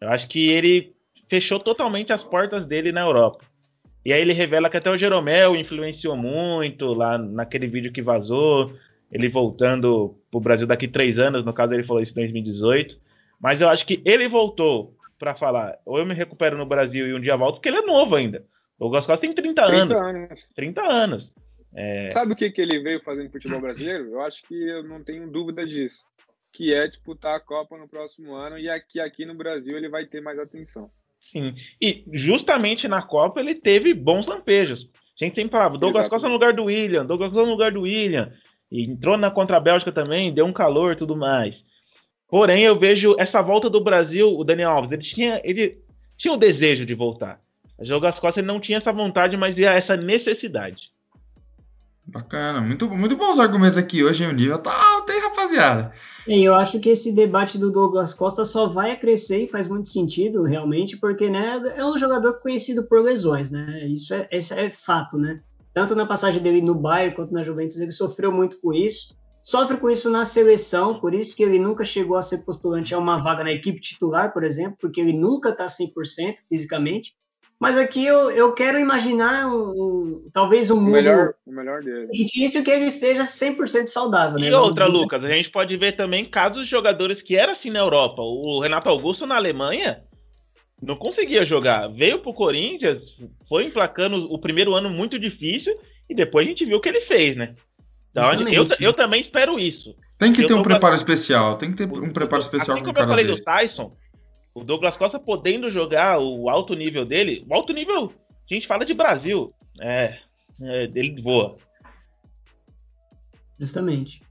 [0.00, 0.93] Eu acho que ele
[1.28, 3.44] fechou totalmente as portas dele na Europa.
[4.04, 8.76] E aí ele revela que até o Jeromel influenciou muito lá naquele vídeo que vazou,
[9.10, 12.98] ele voltando para o Brasil daqui três anos, no caso ele falou isso em 2018.
[13.40, 17.14] Mas eu acho que ele voltou para falar, ou eu me recupero no Brasil e
[17.14, 18.44] um dia volto, porque ele é novo ainda.
[18.78, 19.92] O Douglas Costa tem 30, 30 anos.
[19.92, 20.50] anos.
[20.54, 21.32] 30 anos.
[21.74, 22.10] É...
[22.10, 24.04] Sabe o que, que ele veio fazer no futebol brasileiro?
[24.10, 26.04] Eu acho que eu não tenho dúvida disso.
[26.52, 30.06] Que é disputar a Copa no próximo ano e aqui, aqui no Brasil ele vai
[30.06, 30.90] ter mais atenção.
[31.34, 31.54] Sim.
[31.80, 34.88] E justamente na Copa ele teve bons lampejos.
[35.20, 36.10] A gente sempre falava, Douglas Exatamente.
[36.10, 38.32] Costa no lugar do William, Douglas Costa no lugar do William.
[38.70, 41.56] E entrou na contra a Bélgica também, deu um calor e tudo mais.
[42.28, 45.78] Porém, eu vejo essa volta do Brasil, o Daniel Alves, ele tinha, ele
[46.16, 47.40] tinha o desejo de voltar.
[47.78, 50.93] O Douglas Costa ele não tinha essa vontade, mas ia essa necessidade.
[52.06, 54.04] Bacana, muito, muito bons argumentos aqui.
[54.04, 55.92] Hoje o nível tá alto, hein, rapaziada?
[56.28, 59.88] E eu acho que esse debate do Douglas Costa só vai crescer e faz muito
[59.88, 63.86] sentido, realmente, porque né, é um jogador conhecido por lesões, né?
[63.86, 65.40] Isso é, isso é fato, né?
[65.74, 69.12] tanto na passagem dele no Bayern quanto na Juventus, ele sofreu muito com isso.
[69.42, 72.98] Sofre com isso na seleção, por isso que ele nunca chegou a ser postulante a
[72.98, 77.14] uma vaga na equipe titular, por exemplo, porque ele nunca está 100% fisicamente.
[77.58, 81.82] Mas aqui eu, eu quero imaginar um, um talvez um o mundo melhor, o melhor
[81.82, 82.08] dele.
[82.14, 84.38] fictício que ele esteja 100% saudável.
[84.38, 84.48] Né?
[84.48, 87.78] E outra, Lucas, a gente pode ver também casos de jogadores que eram assim na
[87.78, 88.20] Europa.
[88.22, 90.02] O Renato Augusto na Alemanha,
[90.82, 91.88] não conseguia jogar.
[91.88, 93.02] Veio pro Corinthians,
[93.48, 95.74] foi emplacando o primeiro ano muito difícil
[96.08, 97.54] e depois a gente viu o que ele fez, né?
[98.10, 99.94] Então, eu, eu também espero isso.
[100.18, 102.76] Tem que ter um preparo especial, tem que ter um preparo especial.
[102.76, 103.40] Assim como eu falei vez.
[103.40, 103.96] do Tyson,
[104.54, 108.12] o Douglas Costa podendo jogar o alto nível dele, o alto nível
[108.50, 110.18] A gente fala de Brasil, é,
[110.62, 111.56] é ele voa.
[113.58, 114.22] Justamente.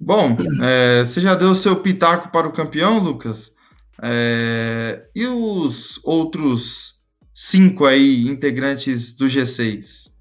[0.00, 3.54] Bom, é, você já deu o seu pitaco para o campeão, Lucas?
[4.02, 7.00] É, e os outros
[7.32, 10.12] cinco aí integrantes do G6?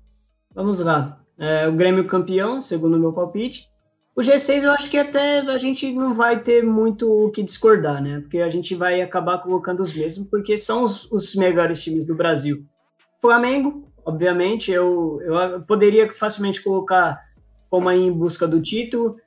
[0.53, 1.19] Vamos lá.
[1.37, 3.67] É, o Grêmio campeão, segundo o meu palpite.
[4.15, 8.01] O G6 eu acho que até a gente não vai ter muito o que discordar,
[8.01, 8.19] né?
[8.19, 12.13] Porque a gente vai acabar colocando os mesmos, porque são os, os melhores times do
[12.13, 12.63] Brasil.
[13.19, 17.19] Flamengo, obviamente, eu, eu poderia facilmente colocar
[17.71, 19.17] como aí em busca do título.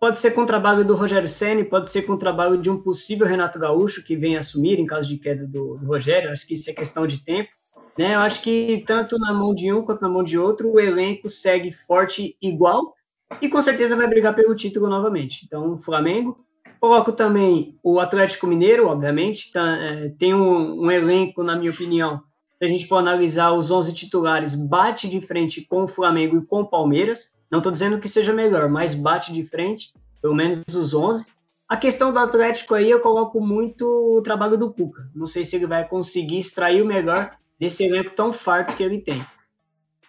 [0.00, 2.82] Pode ser com o trabalho do Rogério Senni, pode ser com o trabalho de um
[2.82, 6.28] possível Renato Gaúcho, que vem assumir em caso de queda do, do Rogério.
[6.28, 7.50] Acho que isso é questão de tempo.
[7.96, 8.16] Né?
[8.16, 11.28] Eu acho que tanto na mão de um quanto na mão de outro, o elenco
[11.28, 12.92] segue forte igual
[13.40, 15.44] e com certeza vai brigar pelo título novamente.
[15.44, 16.44] Então, Flamengo.
[16.80, 22.20] Coloco também o Atlético Mineiro, obviamente, tá, é, tem um, um, elenco, na minha opinião,
[22.58, 26.44] se a gente for analisar os 11 titulares, bate de frente com o Flamengo e
[26.44, 27.36] com o Palmeiras.
[27.48, 31.24] Não estou dizendo que seja melhor, mas bate de frente, pelo menos os 11.
[31.68, 35.08] A questão do Atlético aí, eu coloco muito o trabalho do Cuca.
[35.14, 38.98] Não sei se ele vai conseguir extrair o melhor desse elenco tão farto que ele
[38.98, 39.24] tem.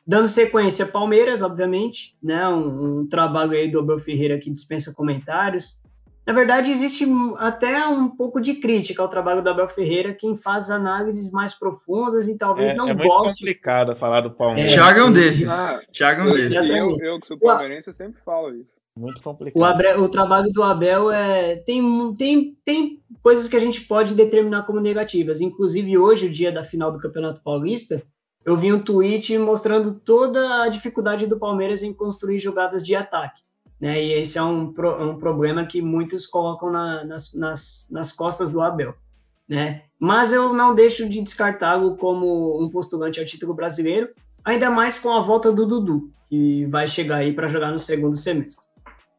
[0.06, 2.48] Dando sequência, Palmeiras, obviamente, né?
[2.50, 5.82] Um, um trabalho aí do Abel Ferreira que dispensa comentários.
[6.26, 7.06] Na verdade, existe
[7.38, 12.30] até um pouco de crítica ao trabalho do Abel Ferreira, quem faz análises mais profundas
[12.30, 13.10] e talvez é, não é goste.
[13.10, 14.72] É muito complicado falar do Palmeiras.
[14.72, 15.50] É, Thiago é um desses.
[15.50, 16.56] Ah, Thiago é um desses.
[16.56, 18.72] Eu, eu, que sou palmeirense, sempre falo isso.
[18.98, 19.60] Muito complicado.
[19.60, 24.14] O, Abel, o, trabalho do Abel é tem, tem, tem coisas que a gente pode
[24.14, 25.42] determinar como negativas.
[25.42, 28.02] Inclusive, hoje, o dia da final do Campeonato Paulista,
[28.46, 33.42] eu vi um tweet mostrando toda a dificuldade do Palmeiras em construir jogadas de ataque.
[33.80, 34.02] Né?
[34.04, 38.50] E esse é um, pro, um problema que muitos colocam na, nas, nas, nas costas
[38.50, 38.94] do Abel.
[39.48, 39.84] Né?
[40.00, 44.10] Mas eu não deixo de descartá-lo como um postulante ao título brasileiro,
[44.44, 48.16] ainda mais com a volta do Dudu, que vai chegar aí para jogar no segundo
[48.16, 48.66] semestre.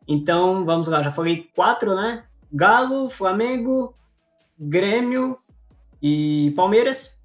[0.07, 2.25] Então, vamos lá, já falei quatro, né?
[2.53, 3.95] Galo, Flamengo,
[4.59, 5.39] Grêmio
[6.03, 7.19] e Palmeiras.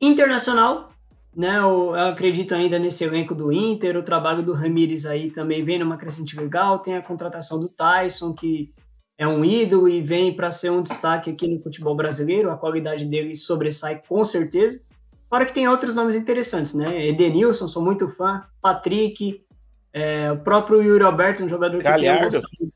[0.00, 0.90] Internacional,
[1.36, 1.58] né?
[1.58, 5.78] Eu, eu, acredito ainda nesse elenco do Inter, o trabalho do Ramires aí também vem
[5.78, 8.72] numa crescente legal, tem a contratação do Tyson, que
[9.16, 13.04] é um ídolo e vem para ser um destaque aqui no futebol brasileiro, a qualidade
[13.04, 14.80] dele sobressai com certeza.
[15.28, 17.08] Fora que tem outros nomes interessantes, né?
[17.08, 19.44] Edenilson, sou muito fã, Patrick,
[19.92, 22.40] é, o próprio Yuri Alberto, um jogador Galhardo.
[22.40, 22.72] que tem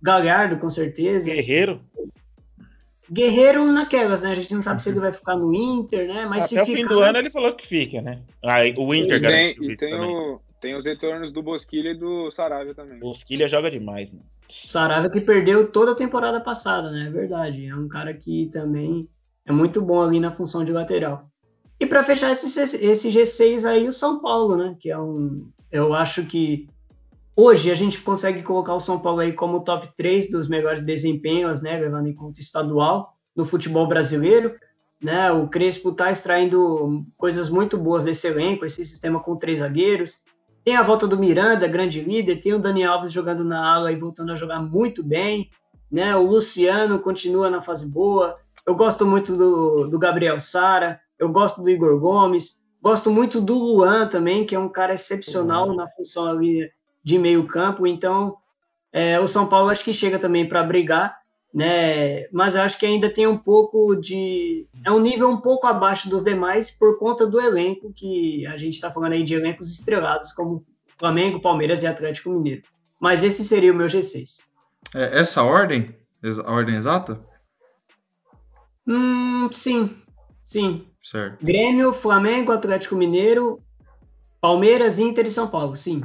[0.00, 1.30] Galhardo, com certeza.
[1.30, 1.80] Guerreiro.
[3.10, 4.32] Guerreiro naquelas, né?
[4.32, 6.26] A gente não sabe se ele vai ficar no Inter, né?
[6.26, 8.22] Mas Até se o fim do ano ele falou que fica, né?
[8.42, 12.30] Ah, o Inter, e tem, e tem, o, tem os retornos do Bosquilha e do
[12.30, 12.98] Saravia também.
[12.98, 14.20] Bosquilha joga demais, né?
[14.64, 17.06] Saravia que perdeu toda a temporada passada, né?
[17.06, 17.66] É verdade.
[17.66, 19.08] É um cara que também
[19.46, 21.28] é muito bom ali na função de lateral.
[21.80, 24.76] E para fechar esse, esse G6 aí, o São Paulo, né?
[24.78, 25.48] Que é um.
[25.70, 26.66] Eu acho que
[27.40, 31.62] Hoje a gente consegue colocar o São Paulo aí como top 3 dos melhores desempenhos,
[31.62, 34.56] né, levando em conta estadual no futebol brasileiro.
[35.00, 40.24] Né, o Crespo está extraindo coisas muito boas desse elenco, esse sistema com três zagueiros.
[40.64, 43.96] Tem a volta do Miranda, grande líder, tem o Dani Alves jogando na ala e
[43.96, 45.48] voltando a jogar muito bem.
[45.88, 48.36] Né, o Luciano continua na fase boa.
[48.66, 53.56] Eu gosto muito do, do Gabriel Sara, eu gosto do Igor Gomes, gosto muito do
[53.56, 55.76] Luan também, que é um cara excepcional uhum.
[55.76, 56.68] na função ali
[57.08, 57.86] de meio campo.
[57.86, 58.36] Então,
[58.92, 61.16] é, o São Paulo acho que chega também para brigar,
[61.52, 62.28] né?
[62.30, 64.66] Mas acho que ainda tem um pouco de.
[64.84, 68.74] É um nível um pouco abaixo dos demais por conta do elenco, que a gente
[68.74, 70.66] está falando aí de elencos estrelados, como
[70.98, 72.62] Flamengo, Palmeiras e Atlético Mineiro.
[73.00, 74.44] Mas esse seria o meu G6.
[74.94, 75.94] É essa ordem?
[76.44, 77.24] A ordem exata?
[78.86, 79.96] Hum, sim.
[80.44, 80.86] Sim.
[81.02, 81.42] Certo.
[81.42, 83.62] Grêmio, Flamengo, Atlético Mineiro,
[84.40, 86.02] Palmeiras, Inter e São Paulo, sim.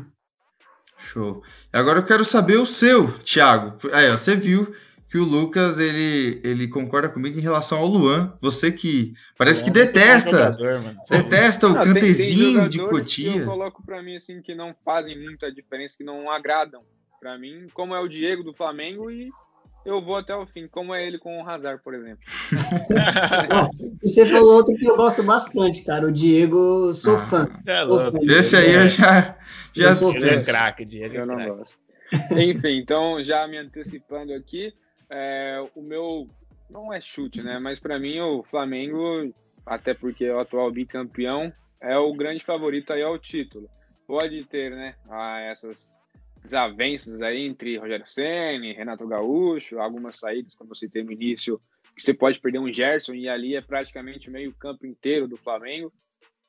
[1.03, 1.43] Show.
[1.71, 3.77] Agora eu quero saber o seu, Thiago.
[3.91, 4.73] Aí, ó, você viu
[5.09, 8.35] que o Lucas ele, ele concorda comigo em relação ao Luan.
[8.41, 13.41] Você que parece é, que detesta, jogador, detesta o cantezinho de Cotia.
[13.41, 16.81] eu coloco para mim assim que não fazem muita diferença, que não agradam
[17.19, 19.31] para mim, como é o Diego do Flamengo e
[19.85, 22.23] eu vou até o fim, como é ele com o Hazard, por exemplo.
[24.01, 26.07] você falou outro que eu gosto bastante, cara.
[26.07, 27.47] O Diego, sou ah, fã.
[27.65, 29.37] É fã Esse aí eu já.
[29.73, 31.15] já eu sou é craque, Diego.
[31.15, 31.77] É eu não gosto.
[32.31, 34.73] Enfim, então, já me antecipando aqui,
[35.09, 36.27] é, o meu.
[36.69, 37.59] Não é chute, né?
[37.59, 39.33] Mas para mim, o Flamengo,
[39.65, 43.69] até porque é o atual bicampeão, é o grande favorito aí ao título.
[44.07, 44.95] Pode ter, né?
[45.09, 45.93] Ah, essas
[46.43, 51.61] desavenças aí entre Rogério Senni, Renato Gaúcho, algumas saídas, como eu citei no início,
[51.95, 55.91] que você pode perder um Gerson e ali é praticamente meio campo inteiro do Flamengo.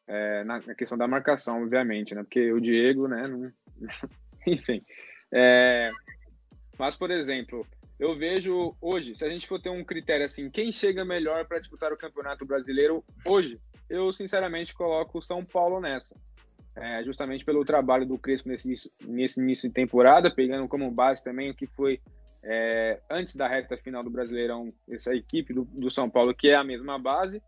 [0.06, 2.22] é, na, na, questão da marcação, obviamente, né?
[2.22, 3.26] Porque o Diego, né?
[3.26, 3.50] Não...
[4.46, 4.84] Enfim.
[5.32, 5.90] É...
[6.78, 7.66] Mas, por exemplo,
[7.98, 11.58] eu vejo hoje, se a gente for ter um critério assim, quem chega melhor para
[11.58, 16.16] disputar o Campeonato Brasileiro hoje, eu sinceramente coloco o São Paulo nessa.
[16.76, 21.50] É, justamente pelo trabalho do Crespo nesse, nesse início de temporada, pegando como base também
[21.50, 22.00] o que foi
[22.42, 26.54] é, antes da reta final do Brasileirão, essa equipe do, do São Paulo, que é
[26.54, 27.42] a mesma base.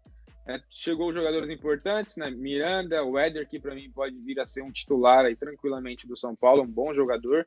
[0.49, 2.31] É, chegou jogadores importantes, né?
[2.31, 6.17] Miranda, o Éder, que para mim pode vir a ser um titular aí tranquilamente do
[6.17, 7.47] São Paulo, um bom jogador.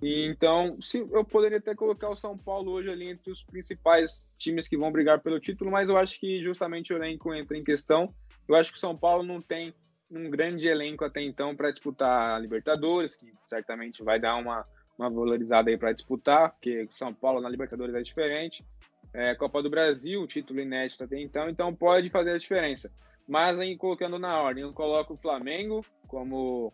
[0.00, 4.30] E então, se eu poderia até colocar o São Paulo hoje ali entre os principais
[4.38, 7.64] times que vão brigar pelo título, mas eu acho que justamente o elenco entra em
[7.64, 8.14] questão.
[8.46, 9.74] Eu acho que o São Paulo não tem
[10.10, 14.66] um grande elenco até então para disputar a Libertadores, que certamente vai dar uma,
[14.98, 18.64] uma valorizada aí para disputar, porque São Paulo na Libertadores é diferente.
[19.12, 22.92] É, Copa do Brasil, título inédito até então, então pode fazer a diferença.
[23.26, 26.72] Mas aí colocando na ordem, eu coloco o Flamengo como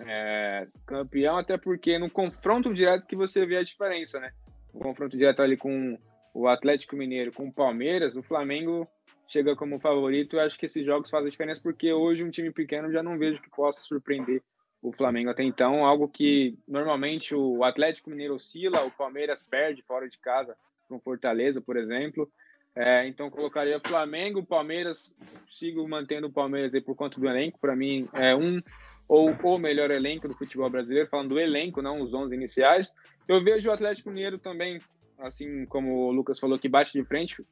[0.00, 4.32] é, campeão, até porque no confronto direto que você vê a diferença, né?
[4.72, 5.98] O confronto direto ali com
[6.34, 8.88] o Atlético Mineiro, com o Palmeiras, o Flamengo
[9.32, 10.36] chega como favorito.
[10.36, 13.40] Eu acho que esses jogos fazem diferença porque hoje um time pequeno já não vejo
[13.40, 14.42] que possa surpreender
[14.82, 20.08] o Flamengo até então, algo que normalmente o Atlético Mineiro oscila, o Palmeiras perde fora
[20.08, 20.56] de casa
[20.88, 22.30] com Fortaleza, por exemplo.
[22.74, 25.14] É, então colocaria Flamengo, Palmeiras,
[25.48, 28.60] sigo mantendo o Palmeiras aí por conta do elenco, para mim é um
[29.06, 32.92] ou o melhor elenco do futebol brasileiro, falando do elenco, não os 11 iniciais.
[33.28, 34.80] Eu vejo o Atlético Mineiro também,
[35.18, 37.44] assim como o Lucas falou, que bate de frente,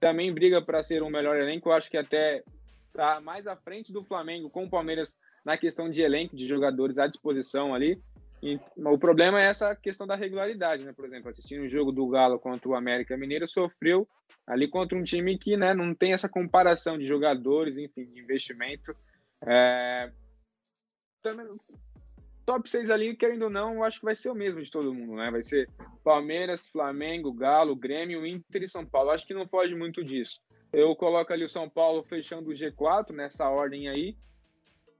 [0.00, 1.68] também briga para ser um melhor elenco.
[1.68, 2.42] Eu acho que até
[2.88, 6.98] está mais à frente do Flamengo, com o Palmeiras na questão de elenco, de jogadores
[6.98, 8.02] à disposição ali.
[8.42, 10.92] E, o problema é essa questão da regularidade, né?
[10.92, 14.08] Por exemplo, assistindo o jogo do Galo contra o América Mineiro, sofreu
[14.46, 18.96] ali contra um time que né, não tem essa comparação de jogadores, enfim, de investimento.
[19.46, 20.10] É,
[21.22, 21.46] também,
[22.50, 24.92] top 6 ali, querendo ou não, eu acho que vai ser o mesmo de todo
[24.92, 25.30] mundo, né?
[25.30, 25.70] Vai ser
[26.02, 29.10] Palmeiras, Flamengo, Galo, Grêmio, Inter e São Paulo.
[29.10, 30.40] Acho que não foge muito disso.
[30.72, 34.16] Eu coloco ali o São Paulo fechando o G4 nessa ordem aí.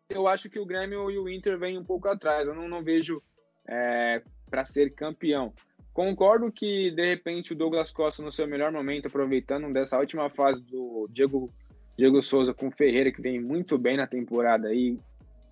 [0.09, 2.47] Eu acho que o Grêmio e o Inter vêm um pouco atrás.
[2.47, 3.21] Eu não, não vejo
[3.67, 5.53] é, para ser campeão.
[5.93, 10.63] Concordo que, de repente, o Douglas Costa, no seu melhor momento, aproveitando dessa última fase
[10.63, 11.53] do Diego,
[11.99, 14.97] Diego Souza com o Ferreira, que vem muito bem na temporada aí,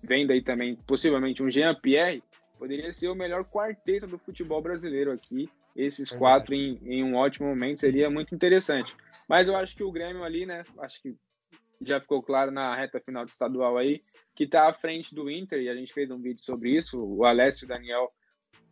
[0.01, 2.23] vendo aí também possivelmente um Jean Pierre,
[2.57, 5.49] poderia ser o melhor quarteto do futebol brasileiro aqui.
[5.75, 8.95] Esses quatro em, em um ótimo momento seria muito interessante.
[9.27, 10.63] Mas eu acho que o Grêmio ali, né?
[10.79, 11.15] Acho que
[11.81, 14.01] já ficou claro na reta final do estadual aí,
[14.35, 17.01] que está à frente do Inter, e a gente fez um vídeo sobre isso.
[17.01, 18.11] O Alessio e o Daniel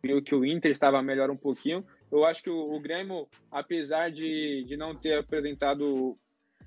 [0.02, 1.84] viu que o Inter estava melhor um pouquinho.
[2.10, 6.18] Eu acho que o, o Grêmio, apesar de, de não ter apresentado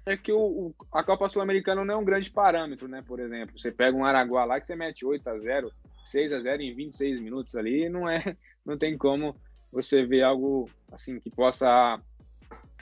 [0.05, 3.03] é que o, o a Copa Sul-Americana não é um grande parâmetro, né?
[3.05, 5.71] Por exemplo, você pega um Araguá lá que você mete 8 a 0
[6.05, 8.35] 6 a 0 em 26 minutos ali, não é,
[8.65, 9.35] não tem como
[9.71, 11.99] você ver algo assim que possa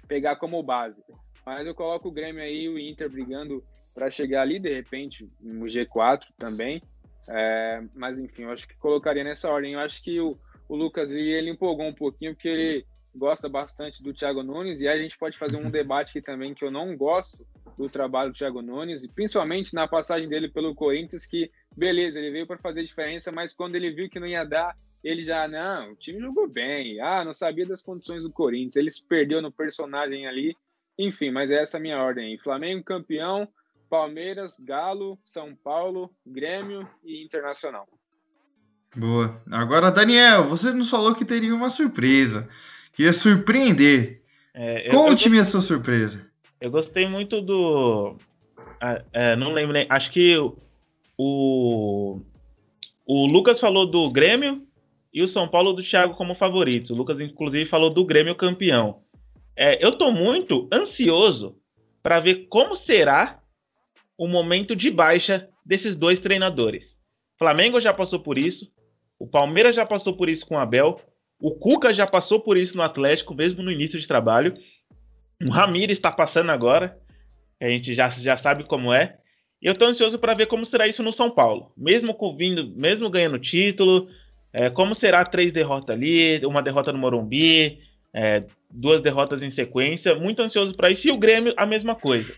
[0.08, 1.02] pegar como base.
[1.46, 5.66] Mas eu coloco o Grêmio aí, o Inter brigando para chegar ali, de repente, no
[5.66, 6.82] G4 também.
[7.28, 9.74] É, mas enfim, eu acho que colocaria nessa ordem.
[9.74, 14.04] Eu acho que o, o Lucas ele, ele empolgou um pouquinho, porque ele gosta bastante
[14.04, 15.72] do Thiago Nunes, e a gente pode fazer um uhum.
[15.72, 17.46] debate aqui também que eu não gosto
[17.78, 22.32] do trabalho do Thiago Nunes, e principalmente na passagem dele pelo Corinthians, que beleza, ele
[22.32, 25.94] veio para fazer diferença, mas quando ele viu que não ia dar, ele já, não,
[25.94, 29.52] o time jogou bem, ah, não sabia das condições do Corinthians, ele se perdeu no
[29.52, 30.56] personagem ali,
[30.98, 32.38] enfim, mas essa é a minha ordem aí.
[32.38, 33.48] Flamengo campeão,
[33.90, 37.88] Palmeiras, Galo, São Paulo, Grêmio e Internacional.
[38.96, 39.42] Boa.
[39.52, 42.50] Agora, Daniel, você nos falou que teria uma surpresa
[43.00, 44.22] que ia surpreender.
[44.54, 46.30] É, Conte-me a sua surpresa.
[46.60, 48.18] Eu gostei muito do.
[49.14, 49.86] É, não lembro nem.
[49.88, 50.36] Acho que
[51.18, 52.20] o.
[53.06, 54.64] O Lucas falou do Grêmio
[55.14, 56.92] e o São Paulo do Thiago como favoritos.
[56.92, 59.00] O Lucas, inclusive, falou do Grêmio campeão.
[59.56, 61.56] É, eu estou muito ansioso
[62.04, 63.40] para ver como será
[64.18, 66.84] o momento de baixa desses dois treinadores.
[67.36, 68.70] O Flamengo já passou por isso,
[69.18, 71.00] o Palmeiras já passou por isso com o Abel,
[71.40, 74.56] o Cuca já passou por isso no Atlético, mesmo no início de trabalho.
[75.42, 76.98] O Ramiro está passando agora.
[77.62, 79.18] A gente já, já sabe como é.
[79.62, 81.72] E eu estou ansioso para ver como será isso no São Paulo.
[81.78, 84.10] Mesmo vindo, mesmo ganhando título,
[84.52, 87.80] é, como será três derrotas ali, uma derrota no Morumbi,
[88.14, 90.16] é, duas derrotas em sequência.
[90.16, 91.08] Muito ansioso para isso.
[91.08, 92.34] E o Grêmio, a mesma coisa.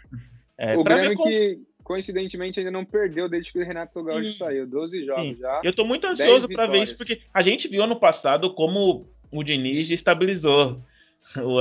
[0.59, 1.27] É, o Grêmio como...
[1.27, 1.57] que,
[1.91, 4.65] coincidentemente, ainda não perdeu desde que o Renato Gaúcho saiu.
[4.65, 5.35] 12 jogos Sim.
[5.35, 5.59] já.
[5.61, 9.43] Eu tô muito ansioso para ver isso, porque a gente viu ano passado como o
[9.43, 10.81] Diniz estabilizou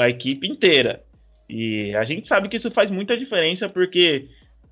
[0.00, 1.02] a equipe inteira.
[1.48, 4.28] E a gente sabe que isso faz muita diferença, porque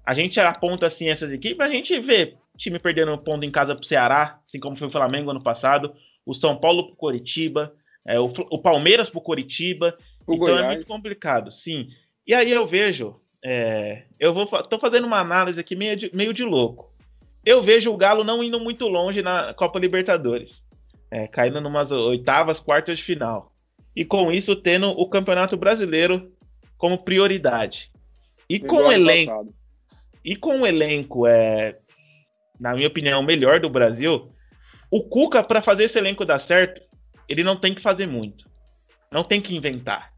[0.06, 3.84] a gente aponta assim essas equipes, a gente vê time perdendo ponto em casa pro
[3.84, 5.92] Ceará, assim como foi o Flamengo ano passado,
[6.24, 7.72] o São Paulo pro Coritiba,
[8.06, 9.98] é, o, o, Palmeiras pro Coritiba.
[10.24, 10.64] O então Goiás.
[10.64, 11.88] é muito complicado, sim.
[12.24, 16.34] E aí eu vejo, é, eu vou, tô fazendo uma análise aqui meio de, meio
[16.34, 16.92] de louco.
[17.44, 20.50] Eu vejo o Galo não indo muito longe na Copa Libertadores,
[21.10, 23.52] é, caindo numas oitavas, quartas de final.
[23.94, 26.30] E com isso tendo o Campeonato Brasileiro
[26.76, 27.90] como prioridade.
[28.48, 29.54] E com o elenco, passado.
[30.24, 31.78] e com o elenco é,
[32.58, 34.30] na minha opinião, o melhor do Brasil,
[34.90, 36.80] o Cuca, para fazer esse elenco dar certo,
[37.28, 38.48] ele não tem que fazer muito.
[39.12, 40.12] Não tem que inventar.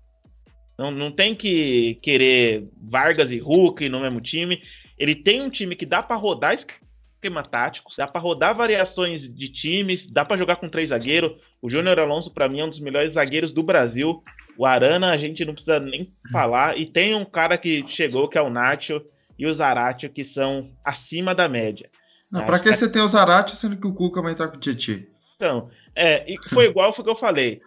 [0.80, 4.62] Não, não tem que querer Vargas e Hulk no mesmo time.
[4.96, 9.52] Ele tem um time que dá para rodar esquema tático, dá para rodar variações de
[9.52, 11.32] times, dá para jogar com três zagueiros.
[11.60, 14.24] O Júnior Alonso, para mim, é um dos melhores zagueiros do Brasil.
[14.56, 16.78] O Arana, a gente não precisa nem falar.
[16.78, 19.02] E tem um cara que chegou, que é o Nacho,
[19.38, 21.90] e o Zaratio, que são acima da média.
[22.30, 24.60] Pra que, que você tem o Zarate sendo que o Cuca vai entrar com o
[24.60, 25.02] Tietchan?
[25.36, 27.60] Então, é, e foi igual foi o que eu falei.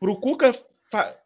[0.00, 0.58] Pro Cuca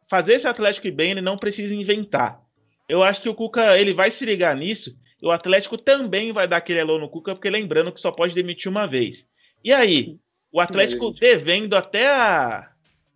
[0.08, 2.40] fazer esse Atlético bem, ele não precisa inventar.
[2.88, 4.96] Eu acho que o Cuca ele vai se ligar nisso.
[5.20, 8.34] E o Atlético também vai dar aquele alô no Cuca, porque lembrando que só pode
[8.34, 9.24] demitir uma vez.
[9.64, 10.16] E aí,
[10.52, 12.70] o Atlético devendo até a,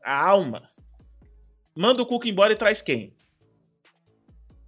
[0.05, 0.69] a alma,
[1.77, 3.15] manda o Cuca embora e traz quem?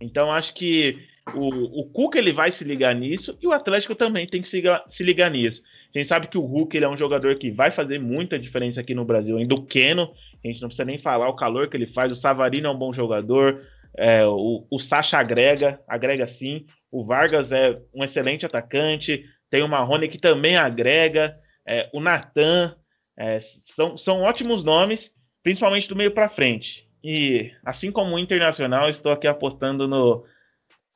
[0.00, 0.98] Então acho que
[1.34, 4.62] o, o Cuca ele vai se ligar nisso e o Atlético também tem que se,
[4.90, 5.62] se ligar nisso.
[5.94, 8.80] A gente sabe que o Hulk ele é um jogador que vai fazer muita diferença
[8.80, 9.36] aqui no Brasil.
[9.36, 10.12] Ainda o Keno,
[10.44, 12.10] a gente não precisa nem falar o calor que ele faz.
[12.10, 13.62] O Savarino é um bom jogador.
[13.96, 16.66] É, o, o Sacha agrega, agrega sim.
[16.90, 19.24] O Vargas é um excelente atacante.
[19.48, 21.36] Tem o Marrone que também agrega.
[21.66, 22.74] É, o Natan.
[23.16, 23.38] É,
[23.76, 25.08] são, são ótimos nomes,
[25.44, 26.88] principalmente do meio para frente.
[27.04, 30.24] E assim como o Internacional, estou aqui apostando no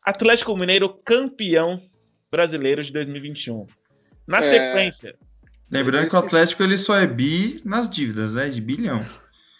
[0.02, 1.80] Atlético Mineiro campeão
[2.32, 3.66] brasileiro de 2021.
[4.28, 4.50] Na é...
[4.50, 5.16] sequência.
[5.70, 6.10] Lembrando esse...
[6.10, 8.48] que o Atlético ele só é bi nas dívidas, né?
[8.48, 9.00] De bilhão.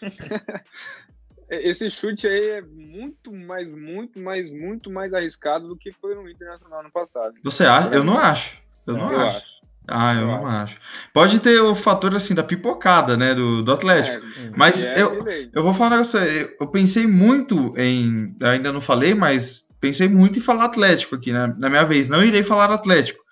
[1.50, 6.28] esse chute aí é muito mais, muito mais, muito mais arriscado do que foi no
[6.28, 7.34] Internacional no passado.
[7.42, 7.88] Você acha?
[7.94, 8.60] Eu não acho.
[8.86, 9.36] Eu não, eu acho.
[9.38, 9.58] acho.
[9.86, 10.76] Ah, eu, eu não acho.
[10.76, 10.78] acho.
[11.14, 14.18] Pode ter o fator assim da pipocada, né, do, do Atlético.
[14.18, 16.20] É, mas é eu, eu vou falar um negócio.
[16.60, 18.36] Eu pensei muito em.
[18.42, 21.54] Ainda não falei, mas pensei muito em falar Atlético aqui, né?
[21.58, 23.28] Na minha vez, não irei falar Atlético.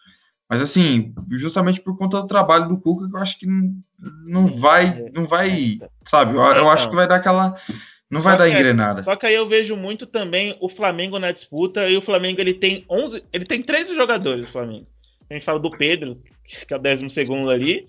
[0.48, 5.24] Mas assim, justamente por conta do trabalho do Cuca, eu acho que não, vai, não
[5.24, 6.36] vai, sabe?
[6.36, 7.56] Eu, eu acho que vai dar aquela
[8.08, 9.02] não vai dar engrenada.
[9.02, 12.54] Só que aí eu vejo muito também o Flamengo na disputa e o Flamengo ele
[12.54, 14.86] tem 11, ele tem 13 jogadores o Flamengo.
[15.28, 16.22] A gente fala do Pedro,
[16.68, 17.88] que é o 12 segundo ali,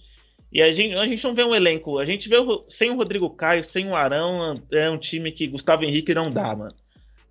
[0.51, 2.95] e a gente, a gente não vê um elenco, a gente vê o, sem o
[2.95, 6.73] Rodrigo Caio, sem o Arão, é um time que Gustavo Henrique não dá, mano.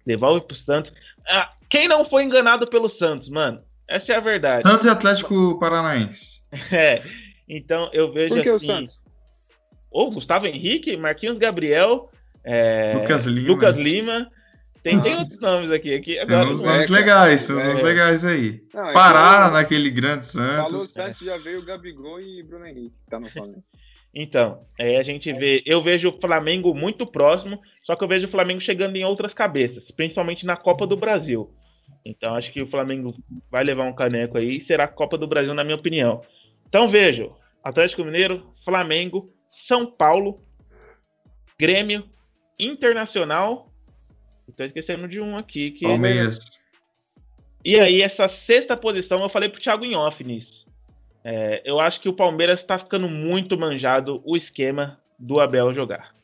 [0.06, 0.92] Devolve pro Santos.
[1.28, 3.60] Ah, quem não foi enganado pelo Santos, mano?
[3.88, 4.62] Essa é a verdade.
[4.62, 6.36] Santos e Atlético Paranaense.
[6.72, 7.02] É.
[7.48, 8.34] Então eu vejo.
[8.34, 9.00] Por que assim, o Santos?
[9.90, 12.08] Ou Gustavo Henrique, Marquinhos Gabriel,
[12.44, 13.48] é, Lucas Lima.
[13.48, 14.30] Lucas Lima.
[14.82, 15.94] Tem, tem outros nomes aqui.
[15.94, 18.60] aqui agora, tem uns nomes legais, tem uns nomes legais aí.
[18.72, 20.70] Não, é Pará naquele grande Santos.
[20.70, 23.64] Falou Santos, já veio o Gabigol e Bruno Henrique, tá no Flamengo.
[24.18, 28.26] Então, é, a gente vê, eu vejo o Flamengo muito próximo, só que eu vejo
[28.26, 31.50] o Flamengo chegando em outras cabeças, principalmente na Copa do Brasil.
[32.08, 33.12] Então, acho que o Flamengo
[33.50, 36.22] vai levar um caneco aí e será a Copa do Brasil, na minha opinião.
[36.68, 37.34] Então, vejo
[37.64, 39.28] Atlético Mineiro, Flamengo,
[39.66, 40.40] São Paulo,
[41.58, 42.04] Grêmio,
[42.60, 43.72] Internacional.
[44.48, 45.72] Estou esquecendo de um aqui.
[45.72, 45.84] Que...
[45.84, 46.38] Palmeiras.
[47.64, 50.64] E aí, essa sexta posição, eu falei pro Thiago em off nisso.
[51.24, 56.14] É, eu acho que o Palmeiras está ficando muito manjado o esquema do Abel jogar.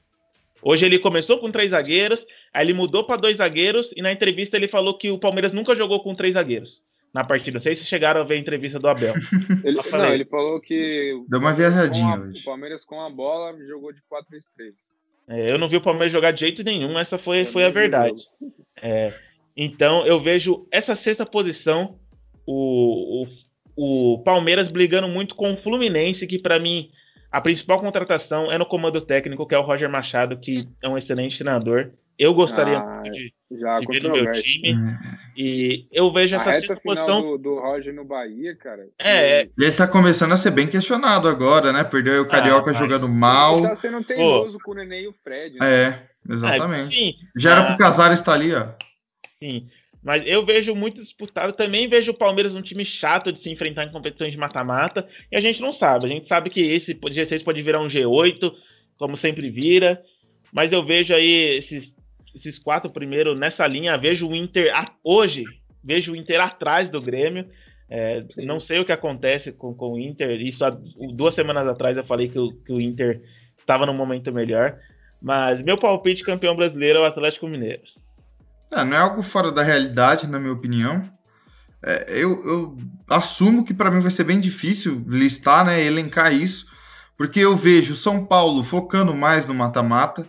[0.62, 4.56] Hoje ele começou com três zagueiros, aí ele mudou para dois zagueiros e na entrevista
[4.56, 6.80] ele falou que o Palmeiras nunca jogou com três zagueiros
[7.12, 7.54] na partida.
[7.56, 9.14] Não sei se chegaram a ver a entrevista do Abel.
[9.64, 12.40] ele, não, ele falou que deu uma viajadinha hoje.
[12.40, 14.72] O Palmeiras com a bola jogou de 4-3-3.
[15.28, 18.22] É, eu não vi o Palmeiras jogar de jeito nenhum, essa foi, foi a verdade.
[18.80, 19.12] É,
[19.56, 21.96] então eu vejo essa sexta posição,
[22.44, 23.26] o, o
[23.76, 26.90] o Palmeiras brigando muito com o Fluminense, que para mim
[27.30, 30.98] a principal contratação é no comando técnico, que é o Roger Machado, que é um
[30.98, 31.90] excelente treinador.
[32.22, 34.74] Eu gostaria ah, de, de ver no meu time.
[34.74, 34.96] Hum.
[35.36, 38.86] E eu vejo essa a reta posição do, do, Roger no Bahia, cara.
[38.96, 39.48] É, é.
[39.58, 41.82] Ele está começando a ser bem questionado agora, né?
[41.82, 43.58] Perdeu o Carioca ah, jogando mal.
[43.58, 44.64] Ele tá sendo teimoso Pô.
[44.66, 45.58] com o Nenê e o Fred.
[45.58, 45.66] Né?
[45.66, 46.94] É, exatamente.
[46.94, 48.68] sim, Já era ah, pro Casares estar ali, ó.
[49.40, 49.68] Sim.
[50.00, 51.52] Mas eu vejo muito disputado.
[51.54, 55.08] Também vejo o Palmeiras um time chato de se enfrentar em competições de mata-mata.
[55.30, 56.06] E a gente não sabe.
[56.06, 58.52] A gente sabe que esse G6 pode virar um G8,
[58.96, 60.00] como sempre vira.
[60.52, 61.92] Mas eu vejo aí esses,
[62.34, 63.98] esses quatro primeiros nessa linha.
[63.98, 64.72] Vejo o Inter
[65.02, 65.44] hoje.
[65.82, 67.46] vejo o Inter atrás do Grêmio.
[67.88, 70.40] É, não sei o que acontece com, com o Inter.
[70.40, 70.70] Isso há
[71.14, 73.20] duas semanas atrás eu falei que o, que o Inter
[73.58, 74.78] estava no momento melhor.
[75.20, 77.82] Mas meu palpite campeão brasileiro é o Atlético Mineiro.
[78.72, 81.08] É, não é algo fora da realidade, na minha opinião.
[81.84, 82.78] É, eu, eu,
[83.08, 86.66] assumo que para mim vai ser bem difícil listar, né, elencar isso,
[87.16, 90.26] porque eu vejo São Paulo focando mais no mata-mata.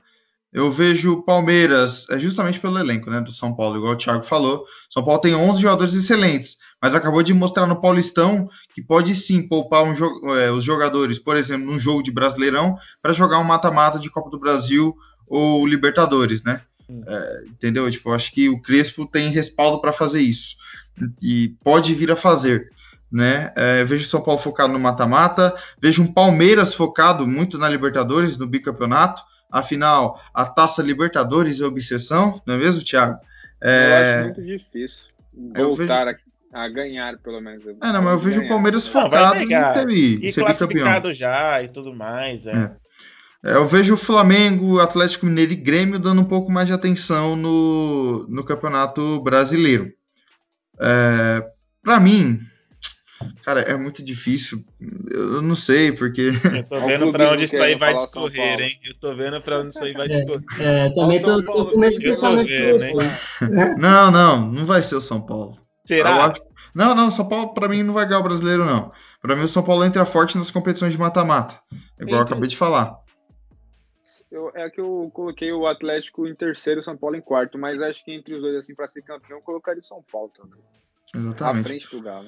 [0.54, 4.66] Eu vejo Palmeiras, é justamente pelo elenco, né, do São Paulo, igual o Thiago falou.
[4.90, 9.42] São Paulo tem 11 jogadores excelentes, mas acabou de mostrar no Paulistão que pode sim
[9.48, 13.44] poupar um jo é, os jogadores, por exemplo, num jogo de Brasileirão, para jogar um
[13.44, 14.96] mata-mata de Copa do Brasil
[15.28, 16.62] ou Libertadores, né?
[17.08, 17.90] É, entendeu?
[17.90, 20.56] Tipo, eu acho que o Crespo tem respaldo para fazer isso
[21.22, 22.70] e pode vir a fazer.
[23.12, 23.52] Né?
[23.56, 28.48] É, vejo São Paulo focado no mata-mata, vejo um Palmeiras focado muito na Libertadores, no
[28.48, 29.22] bicampeonato.
[29.54, 33.20] Afinal, a taça Libertadores é obsessão, não é mesmo, Thiago?
[33.62, 33.88] É...
[33.88, 35.04] Eu acho muito difícil
[35.56, 36.18] voltar vejo...
[36.52, 37.64] a, a, ganhar, pelo menos.
[37.66, 38.48] É, não, mas eu vejo ganhar.
[38.48, 41.14] o Palmeiras focado não, em ser bicampeão.
[41.14, 42.46] já e tudo mais.
[42.48, 42.52] É.
[42.52, 42.72] é.
[43.46, 47.36] É, eu vejo o Flamengo, Atlético Mineiro e Grêmio dando um pouco mais de atenção
[47.36, 49.92] no, no Campeonato Brasileiro.
[50.80, 51.46] É,
[51.84, 52.40] para mim,
[53.44, 54.64] cara, é muito difícil.
[55.12, 56.32] Eu não sei, porque.
[56.56, 58.80] Eu tô vendo para onde isso aí vai discorrer, hein?
[58.84, 60.44] Eu tô vendo para onde isso aí vai discorrer.
[60.60, 63.28] É, é também tô, tô, com o mesmo pensamento que vocês.
[63.78, 65.58] Não, não, não vai ser o São Paulo.
[65.88, 66.26] Será?
[66.26, 66.42] Acho...
[66.74, 68.92] Não, não, São Paulo para mim não vai ganhar o brasileiro, não.
[69.22, 71.60] Para mim, o São Paulo entra forte nas competições de mata-mata.
[71.72, 72.98] Igual então, eu acabei de falar.
[74.32, 77.80] Eu, é que eu coloquei o Atlético em terceiro, o São Paulo em quarto, mas
[77.80, 80.60] acho que entre os dois, assim, para ser campeão, eu colocaria o São Paulo também.
[81.16, 81.66] Exatamente.
[81.66, 82.28] À frente do Galo.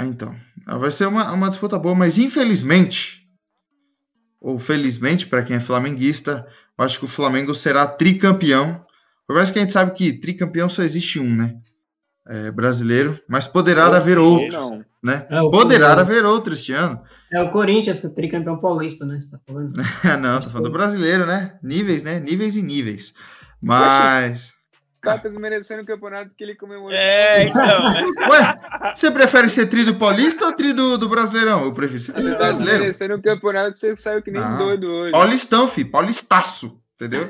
[0.00, 0.34] É, então.
[0.66, 3.26] Vai ser uma, uma disputa boa, mas infelizmente,
[4.40, 6.46] ou felizmente, para quem é flamenguista,
[6.78, 8.84] eu acho que o Flamengo será tricampeão.
[9.26, 11.56] Por mais que a gente sabe que tricampeão só existe um, né?
[12.26, 14.52] É, brasileiro, mas poderá haver outro.
[14.52, 14.84] Não.
[15.02, 15.26] Né?
[15.30, 17.02] É, poderá haver outro este ano.
[17.32, 19.18] É o Corinthians, que é o tricampeão paulista, né?
[19.18, 19.72] Você tá falando?
[20.20, 21.58] não, tô falando do brasileiro, né?
[21.62, 22.20] Níveis, né?
[22.20, 23.14] Níveis e níveis.
[23.60, 24.52] Mas.
[25.02, 26.92] Tá desmerecendo o campeonato que ele comemorou.
[26.92, 27.62] É, então.
[27.62, 28.04] Né?
[28.28, 31.64] Ué, você prefere ser tri do Paulista ou tri do, do Brasileirão?
[31.64, 32.78] Eu prefiro ser tri do Brasileiro.
[32.78, 35.12] desmerecendo o campeonato que você saiu que nem ah, doido hoje.
[35.12, 37.26] Paulistão, fi, paulistaço, entendeu?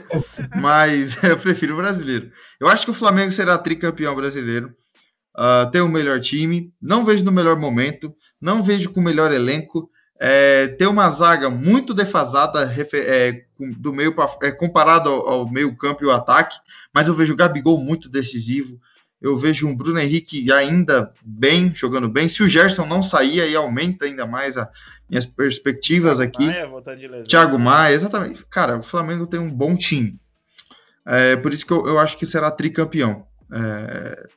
[0.61, 2.31] Mas eu prefiro o brasileiro.
[2.59, 4.75] Eu acho que o Flamengo será tricampeão brasileiro.
[5.37, 9.31] Uh, tem o melhor time, não vejo no melhor momento não vejo com o melhor
[9.33, 9.91] elenco.
[10.23, 13.45] É, tem uma zaga muito defasada é,
[13.79, 16.59] do meio pra, é, comparado ao, ao, meio campo e o ataque,
[16.93, 18.79] mas eu vejo o Gabigol muito decisivo.
[19.18, 22.29] Eu vejo um Bruno Henrique ainda bem, jogando bem.
[22.29, 24.68] Se o Gerson não sair, aí aumenta ainda mais as
[25.09, 26.47] minhas perspectivas aqui.
[26.47, 26.68] Maia,
[27.27, 28.45] Thiago Maia, exatamente.
[28.51, 30.18] Cara, o Flamengo tem um bom time.
[31.07, 33.27] É, por isso que eu, eu acho que será tricampeão.
[33.53, 34.29] É,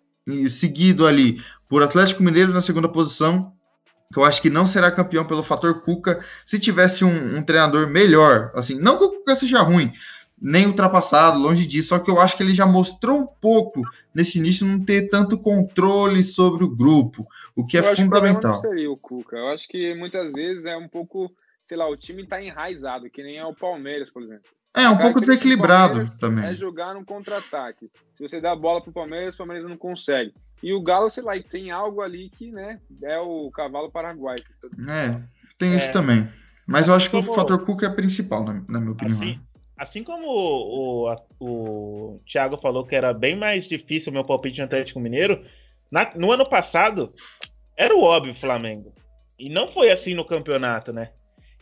[0.48, 3.53] seguido ali por Atlético Mineiro na segunda posição,
[4.14, 7.88] que eu acho que não será campeão pelo fator Cuca se tivesse um, um, treinador
[7.88, 8.51] melhor.
[8.53, 9.91] Assim, não que o Cuca seja ruim,
[10.39, 13.82] nem ultrapassado, longe disso, só que eu acho que ele já mostrou um pouco
[14.14, 18.51] nesse início não ter tanto controle sobre o grupo, o que é eu é fundamental.
[18.51, 19.36] Acho que seria o Cuca.
[19.36, 21.32] Eu acho que muitas vezes é um pouco,
[21.66, 24.49] sei lá, o time está enraizado, que nem é o Palmeiras, por exemplo.
[24.76, 26.46] É, um pouco desequilibrado também.
[26.46, 27.92] É jogar no contra-ataque.
[28.16, 30.34] Se você dá a bola para o Palmeiras, o Palmeiras não consegue.
[30.64, 34.38] E o Galo, sei lá, tem algo ali que, né, é o cavalo paraguai.
[34.90, 35.22] É,
[35.58, 35.92] tem isso é.
[35.92, 36.28] também.
[36.66, 37.32] Mas eu acho que como...
[37.32, 39.20] o fator Cuca é principal, na, na minha opinião.
[39.20, 39.40] Assim,
[39.78, 44.60] assim como o, o, o, Thiago falou que era bem mais difícil o meu palpite
[44.60, 45.46] no Atlético Mineiro,
[45.92, 47.14] na, no ano passado
[47.78, 48.94] era o óbvio Flamengo.
[49.38, 51.12] E não foi assim no campeonato, né?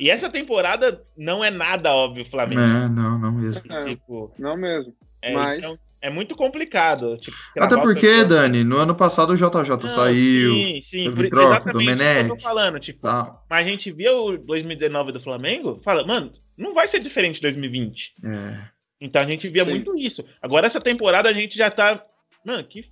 [0.01, 2.59] E essa temporada não é nada óbvio Flamengo.
[2.59, 3.71] É, não, não mesmo.
[3.71, 4.95] É, tipo, não mesmo.
[5.21, 5.59] É, mas...
[5.59, 7.19] Então, é muito complicado.
[7.19, 10.53] Tipo, Até porque, Dani, no ano passado o JJ não, saiu.
[10.55, 11.11] Sim, sim.
[11.13, 12.79] Por, Troco, exatamente do que eu tô falando.
[12.79, 13.41] Tipo, tá.
[13.47, 17.41] Mas a gente viu o 2019 do Flamengo, fala, mano, não vai ser diferente de
[17.41, 18.13] 2020.
[18.25, 18.67] É.
[18.99, 19.69] Então a gente via sim.
[19.69, 20.25] muito isso.
[20.41, 22.03] Agora essa temporada a gente já tá.
[22.43, 22.85] Mano, que,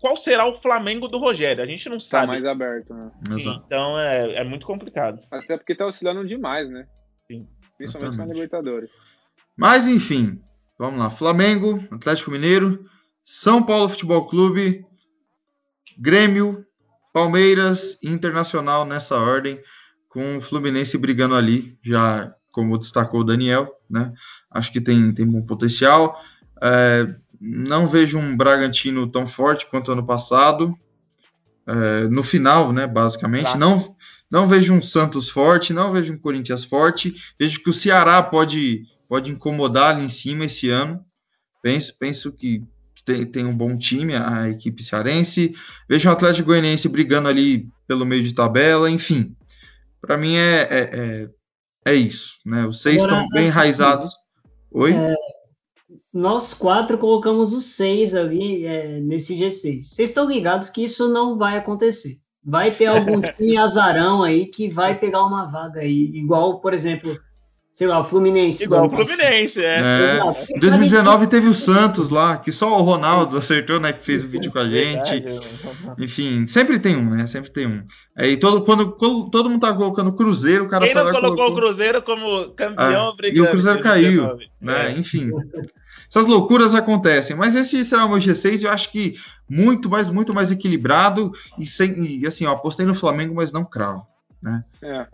[0.00, 1.62] qual será o Flamengo do Rogério?
[1.62, 2.26] A gente não tá sabe.
[2.26, 3.10] Tá mais aberto, né?
[3.30, 3.62] Exato.
[3.66, 5.20] Então é, é muito complicado.
[5.30, 6.86] Até porque tá oscilando demais, né?
[7.26, 7.46] Sim.
[7.76, 8.90] Principalmente na Libertadores.
[9.56, 10.40] Mas enfim,
[10.78, 11.08] Vamos lá.
[11.08, 12.84] Flamengo, Atlético Mineiro,
[13.24, 14.84] São Paulo Futebol Clube,
[15.96, 16.66] Grêmio,
[17.14, 19.58] Palmeiras Internacional nessa ordem,
[20.08, 24.12] com o Fluminense brigando ali, já como destacou o Daniel, né?
[24.50, 26.20] Acho que tem, tem bom potencial.
[26.62, 30.76] É, não vejo um Bragantino tão forte quanto ano passado.
[31.68, 32.86] É, no final, né?
[32.86, 33.58] Basicamente, tá.
[33.58, 33.96] não,
[34.30, 37.14] não vejo um Santos forte, não vejo um Corinthians forte.
[37.38, 41.04] Vejo que o Ceará pode pode incomodar ali em cima esse ano.
[41.62, 42.62] Penso, penso que,
[43.04, 45.54] tem, tem um bom time, a equipe cearense.
[45.88, 49.34] Vejo o Atlético Goianiense brigando ali pelo meio de tabela, enfim.
[50.00, 51.28] Para mim é, é, é,
[51.84, 52.66] é, isso, né?
[52.66, 54.14] Os seis estão bem enraizados.
[54.70, 54.92] Oi?
[54.92, 55.14] É,
[56.16, 59.82] nós quatro colocamos os seis ali é, nesse G6.
[59.82, 62.16] Vocês estão ligados que isso não vai acontecer.
[62.42, 67.14] Vai ter algum time azarão aí que vai pegar uma vaga aí, igual, por exemplo,
[67.70, 68.64] sei lá, o Fluminense.
[68.64, 69.78] Igual o Fluminense, é.
[69.78, 70.56] é.
[70.56, 73.92] Em 2019 teve o Santos lá, que só o Ronaldo acertou, né?
[73.92, 75.22] Que fez o vídeo com a gente.
[75.98, 77.26] Enfim, sempre tem um, né?
[77.26, 77.82] Sempre tem um.
[78.16, 81.52] Aí todo, quando, quando todo mundo tá colocando Cruzeiro, o cara Quem não colocou, colocou,
[81.52, 84.92] o Cruzeiro como campeão, ah, E o Cruzeiro caiu, né?
[84.92, 84.98] É.
[84.98, 85.30] Enfim.
[86.08, 89.16] Essas loucuras acontecem, mas esse será o meu G6, eu acho que
[89.48, 93.64] muito mais, muito mais equilibrado e sem, e assim, ó, apostei no Flamengo, mas não
[93.64, 94.06] cravo,
[94.42, 94.64] né?
[94.82, 95.06] É.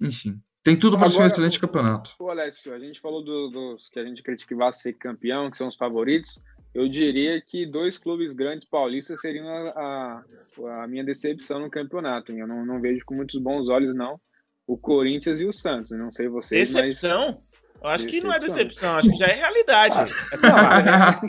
[0.00, 0.40] Enfim.
[0.66, 2.16] Tem tudo para ser um excelente campeonato.
[2.18, 5.48] O Alessio, a gente falou do, dos que a gente critica que vai ser campeão,
[5.48, 6.42] que são os favoritos.
[6.74, 10.24] Eu diria que dois clubes grandes paulistas seriam a,
[10.66, 12.32] a, a minha decepção no campeonato.
[12.32, 14.20] Eu não, não, vejo com muitos bons olhos, não.
[14.66, 15.92] O Corinthians e o Santos.
[15.92, 17.26] Não sei vocês, decepção?
[17.26, 17.55] mas.
[17.82, 18.20] Eu acho decepção.
[18.20, 20.12] que não é decepção, acho que já é realidade.
[20.42, 21.20] Ah,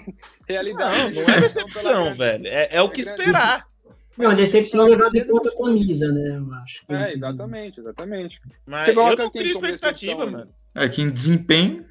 [0.47, 1.13] é realidade.
[1.13, 2.47] Não, não é decepção, velho.
[2.47, 3.67] É, é o que esperar.
[4.17, 6.37] Não, decepção levando em conta a camisa, né?
[6.37, 6.83] Eu acho.
[6.89, 8.41] É, exatamente, exatamente.
[8.65, 10.49] Mas Você coloca eu não crio expectativa, mano.
[10.73, 11.85] É, que em desempenho.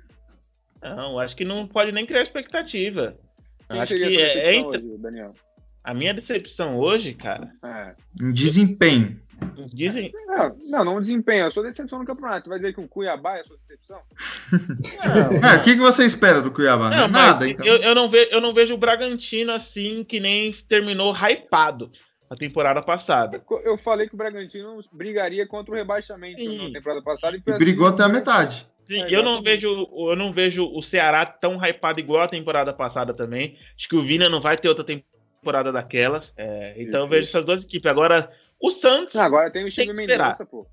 [0.82, 3.16] Não, acho que não pode nem criar expectativa.
[3.68, 5.34] Quem acho que é, é hoje, Daniel?
[5.82, 7.50] A minha decepção hoje, cara.
[7.64, 7.94] É.
[8.20, 9.20] Em desempenho.
[9.72, 10.12] Dizem.
[10.26, 11.46] Não, não, não desempenho.
[11.46, 12.44] A sua decepção no campeonato.
[12.44, 14.00] Você vai dizer que o Cuiabá é a sua decepção?
[14.52, 15.48] Não.
[15.50, 16.90] é, o que, que você espera do Cuiabá?
[16.90, 17.64] Não, Nada, então.
[17.66, 21.90] eu, eu, não vejo, eu não vejo o Bragantino assim, que nem terminou hypado
[22.28, 23.42] a temporada passada.
[23.64, 26.68] Eu falei que o Bragantino brigaria contra o rebaixamento Sim.
[26.68, 27.36] na temporada passada.
[27.36, 28.66] E, e brigou até a metade.
[28.88, 32.72] Sim, é, eu não vejo eu não vejo o Ceará tão hypado igual a temporada
[32.72, 33.56] passada também.
[33.76, 36.32] Acho que o Vina não vai ter outra temporada daquelas.
[36.36, 37.90] É, então eu vejo essas duas equipes.
[37.90, 38.30] Agora,
[38.60, 39.16] o Santos.
[39.16, 40.66] agora tem o Steve Mendonça, pô.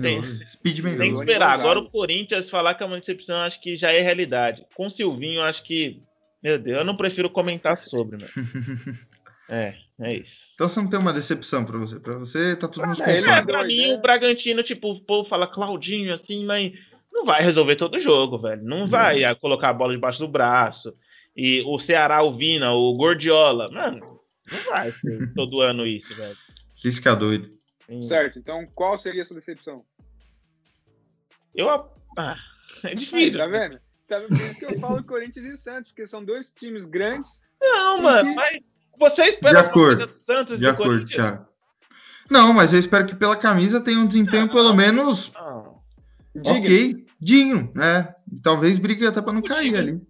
[0.00, 1.02] Tem, Speed Mendonça.
[1.02, 1.52] Tem que esperar.
[1.52, 4.66] Agora o Corinthians falar que é uma decepção, acho que já é realidade.
[4.74, 6.02] Com o Silvinho, acho que.
[6.42, 8.26] Meu Deus, eu não prefiro comentar sobre, né?
[9.50, 10.36] É, é isso.
[10.54, 11.98] Então você não tem uma decepção pra você.
[11.98, 13.24] Pra você tá tudo nos conformes.
[13.24, 16.72] É, pra mim, o Bragantino, tipo, o povo fala Claudinho, assim, mas
[17.10, 18.62] não vai resolver todo o jogo, velho.
[18.62, 19.34] Não vai é.
[19.34, 20.92] colocar a bola debaixo do braço.
[21.34, 23.70] E o Ceará, o Vina, o Gordiola.
[23.70, 26.36] Mano, não vai ser todo ano isso, velho.
[26.82, 27.50] Risca doido.
[27.86, 28.02] Sim.
[28.02, 29.84] Certo, então qual seria a sua decepção?
[31.54, 31.68] Eu.
[32.16, 32.36] Ah,
[32.84, 33.16] é difícil.
[33.16, 33.80] Aí, tá vendo?
[34.06, 34.28] Tá vendo?
[34.28, 37.42] Por isso que eu falo Corinthians e Santos, porque são dois times grandes.
[37.60, 38.34] Não, mano, que...
[38.34, 38.62] mas
[38.98, 41.48] você espera de acordo, do Santos de, de acordo, Thiago.
[42.30, 45.80] Não, mas eu espero que pela camisa tenha um desempenho não, pelo menos não.
[46.44, 48.14] ok, digno, né?
[48.42, 50.00] Talvez brigue até para não cair ali.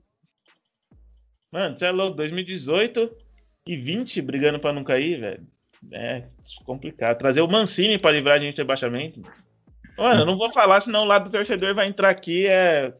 [1.52, 3.10] Mano, você é louco, 2018
[3.66, 5.46] e 20 brigando para não cair, velho.
[5.92, 6.28] É
[6.64, 7.18] complicado.
[7.18, 9.22] Trazer o Mancini para livrar a gente do rebaixamento.
[9.96, 12.46] Mano, eu não vou falar, senão o lado do torcedor vai entrar aqui.
[12.46, 12.92] É...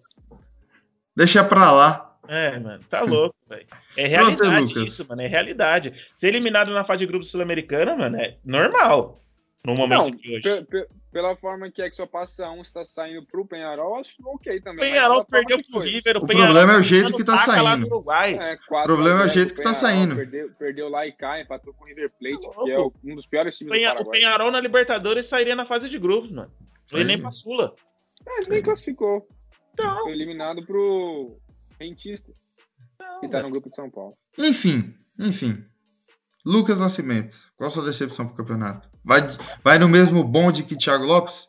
[1.17, 2.17] Deixa pra lá.
[2.29, 3.67] É, mano, tá louco, velho.
[3.97, 5.95] É realidade Pronto, isso, mano, é realidade.
[6.21, 9.23] Ser eliminado na fase de grupo sul-americana, mano, é normal.
[9.69, 10.67] No momento Não, de hoje.
[11.13, 14.91] Pela forma que é que só passa um está saindo pro Penharol, acho ok também.
[14.91, 16.17] Penharol perdeu pro River.
[16.17, 17.87] O, o problema é o jeito que tá saindo.
[17.87, 20.17] É, o problema é o jeito que tá saindo.
[20.17, 23.27] Perdeu, perdeu lá e cai, empatou com o River Plate, tá que é um dos
[23.27, 24.09] piores times Penha, do Paraguai.
[24.09, 26.51] O Penharol na Libertadores sairia na fase de grupos, mano.
[26.95, 27.75] Ele nem pra Sula.
[28.27, 29.29] É, ele nem classificou.
[29.75, 30.03] Então.
[30.03, 31.39] Foi eliminado pro
[31.79, 32.35] Rentistas.
[33.21, 34.17] Que tá no grupo de São Paulo.
[34.39, 35.63] Enfim, enfim.
[36.49, 38.89] Lucas Nascimento, qual a sua decepção pro campeonato?
[39.05, 39.21] Vai,
[39.63, 41.47] vai no mesmo bonde que Thiago Lopes?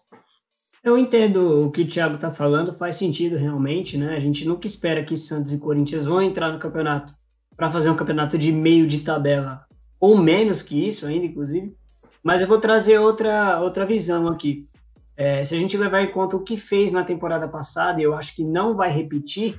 [0.83, 4.17] Eu entendo o que o Thiago tá falando, faz sentido realmente, né?
[4.17, 7.13] A gente nunca espera que Santos e Corinthians vão entrar no campeonato
[7.55, 9.65] para fazer um campeonato de meio de tabela,
[10.01, 11.73] ou menos que isso ainda, inclusive.
[12.21, 14.67] Mas eu vou trazer outra, outra visão aqui.
[15.15, 18.35] É, se a gente levar em conta o que fez na temporada passada, eu acho
[18.35, 19.57] que não vai repetir,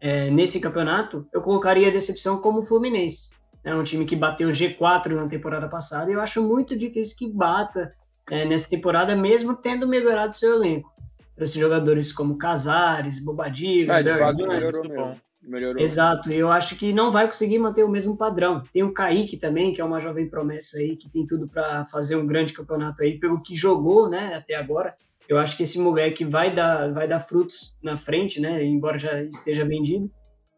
[0.00, 3.38] é, nesse campeonato, eu colocaria a decepção como o Fluminense.
[3.62, 7.28] É um time que bateu G4 na temporada passada e eu acho muito difícil que
[7.28, 7.92] bata
[8.30, 10.90] é, nessa temporada, mesmo tendo melhorado seu elenco.
[11.36, 15.82] Esses jogadores como Casares, Bobadilha, é, melhorou, melhorou.
[15.82, 18.62] Exato, eu acho que não vai conseguir manter o mesmo padrão.
[18.72, 22.16] Tem o Kaique também, que é uma jovem promessa aí, que tem tudo para fazer
[22.16, 24.94] um grande campeonato aí, pelo que jogou, né, até agora
[25.30, 28.64] eu acho que esse moleque vai dar, vai dar frutos na frente, né?
[28.64, 30.10] Embora já esteja vendido.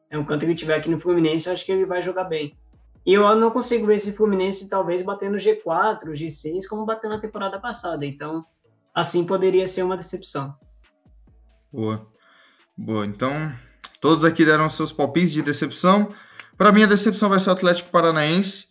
[0.08, 2.56] É um canto que tiver aqui no Fluminense, eu acho que ele vai jogar bem.
[3.04, 7.58] E eu não consigo ver esse Fluminense talvez batendo G4, G6, como bateu na temporada
[7.58, 8.06] passada.
[8.06, 8.46] Então,
[8.94, 10.54] assim poderia ser uma decepção.
[11.72, 12.06] Boa.
[12.76, 13.04] Boa.
[13.04, 13.32] Então,
[14.00, 16.14] todos aqui deram seus palpites de decepção.
[16.56, 18.66] Para mim, a decepção vai ser o Atlético Paranaense,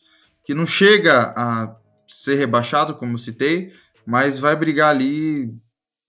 [0.46, 1.76] que não chega a
[2.08, 3.74] ser rebaixado, como citei,
[4.06, 5.54] mas vai brigar ali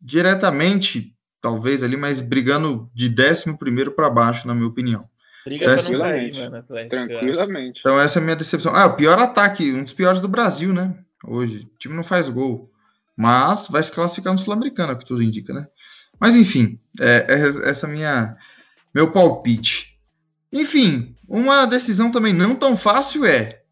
[0.00, 3.56] diretamente, talvez ali, mas brigando de 11
[3.94, 5.08] para baixo, na minha opinião.
[5.44, 6.38] Briga tranquilamente.
[6.38, 7.80] Cair, mano, tranquilamente.
[7.80, 8.74] Então essa é a minha decepção.
[8.74, 10.94] Ah, o pior ataque, um dos piores do Brasil, né?
[11.24, 11.68] Hoje.
[11.74, 12.70] O time não faz gol.
[13.16, 15.66] Mas vai se classificar no Sul-Americano, é que tudo indica, né?
[16.18, 18.36] Mas enfim, é, é essa minha
[18.94, 19.98] meu palpite.
[20.52, 23.62] Enfim, uma decisão também não tão fácil é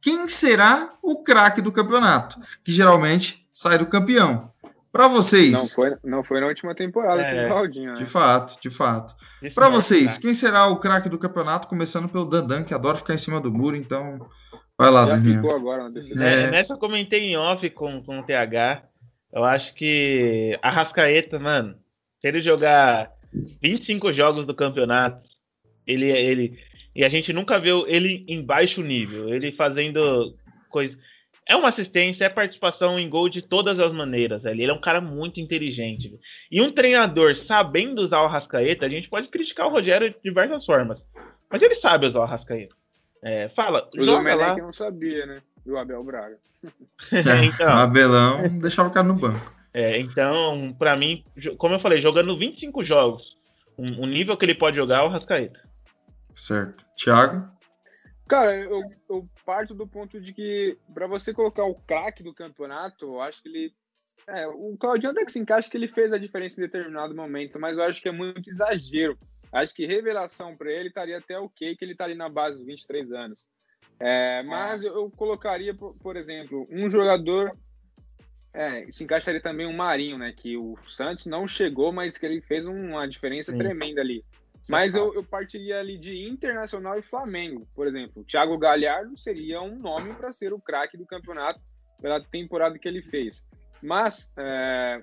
[0.00, 4.49] quem será o craque do campeonato, que geralmente sai do campeão.
[4.92, 5.52] Para vocês.
[5.52, 7.98] Não foi, não foi na última temporada é, com o Claudinho, né?
[7.98, 9.14] De fato, de fato.
[9.54, 13.18] Para vocês, quem será o craque do campeonato, começando pelo Dandan, que adora ficar em
[13.18, 14.26] cima do muro, então
[14.76, 16.26] vai lá, Já ficou agora na decisão.
[16.26, 16.50] É.
[16.50, 18.82] Nessa eu comentei em off com, com o TH.
[19.32, 21.76] Eu acho que a Rascaeta, mano,
[22.20, 23.12] se ele jogar
[23.62, 25.22] 25 jogos do campeonato,
[25.86, 26.58] ele, ele.
[26.94, 30.34] E a gente nunca viu ele em baixo nível, ele fazendo
[30.68, 30.96] coisa.
[31.50, 34.44] É uma assistência, é participação em gol de todas as maneiras.
[34.44, 36.16] Ele é um cara muito inteligente.
[36.48, 40.64] E um treinador sabendo usar o Rascaeta, a gente pode criticar o Rogério de diversas
[40.64, 41.04] formas.
[41.50, 42.72] Mas ele sabe usar o Rascaeta.
[43.20, 44.56] É, fala, o joga lá.
[44.56, 45.42] não sabia, né?
[45.66, 46.38] E o Abel Braga.
[47.10, 49.52] É, então, o Abelão deixava o cara no banco.
[49.74, 51.24] É, então, para mim,
[51.58, 53.36] como eu falei, jogando 25 jogos,
[53.76, 55.58] o um, nível que ele pode jogar é o Rascaeta.
[56.36, 56.84] Certo.
[56.96, 57.48] Thiago?
[58.30, 63.04] Cara, eu, eu parto do ponto de que para você colocar o craque do campeonato,
[63.04, 63.74] eu acho que ele.
[64.24, 67.58] É, o Claudinho até que se encaixa que ele fez a diferença em determinado momento,
[67.58, 69.18] mas eu acho que é muito exagero.
[69.50, 72.66] Acho que revelação para ele estaria até ok que ele tá ali na base dos
[72.66, 73.44] 23 anos.
[73.98, 77.58] É, mas eu, colocaria, por, por, exemplo, um jogador.
[78.54, 80.32] É, se encaixaria também um Marinho, né?
[80.32, 83.58] Que o Santos não chegou, mas que ele fez uma diferença Sim.
[83.58, 84.24] tremenda ali.
[84.68, 88.22] Mas eu, eu partiria ali de Internacional e Flamengo, por exemplo.
[88.22, 91.60] O Thiago Galhardo seria um nome para ser o craque do campeonato
[92.00, 93.44] pela temporada que ele fez.
[93.82, 95.02] Mas, é,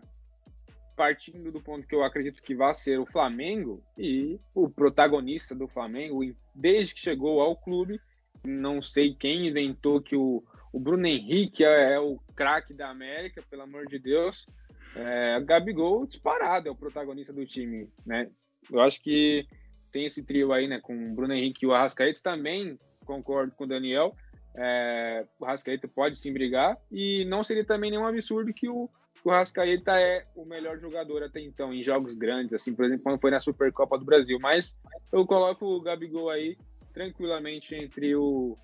[0.95, 5.67] partindo do ponto que eu acredito que vai ser o Flamengo e o protagonista do
[5.67, 6.21] Flamengo,
[6.53, 7.99] desde que chegou ao clube,
[8.45, 13.43] não sei quem inventou que o, o Bruno Henrique é, é o craque da América,
[13.49, 14.45] pelo amor de Deus.
[14.95, 18.29] É, Gabigol disparado é o protagonista do time, né?
[18.71, 19.45] Eu acho que
[19.91, 23.63] tem esse trio aí, né, com o Bruno Henrique e o Arrascaeta, também concordo com
[23.63, 24.15] o Daniel.
[24.55, 28.89] É, o Arrascaeta pode sim brigar e não seria também nenhum absurdo que o,
[29.23, 33.21] o Arrascaeta é o melhor jogador até então em jogos grandes, assim, por exemplo, quando
[33.21, 34.39] foi na Supercopa do Brasil.
[34.39, 34.75] Mas
[35.11, 36.57] eu coloco o Gabigol aí
[36.93, 38.57] tranquilamente entre o,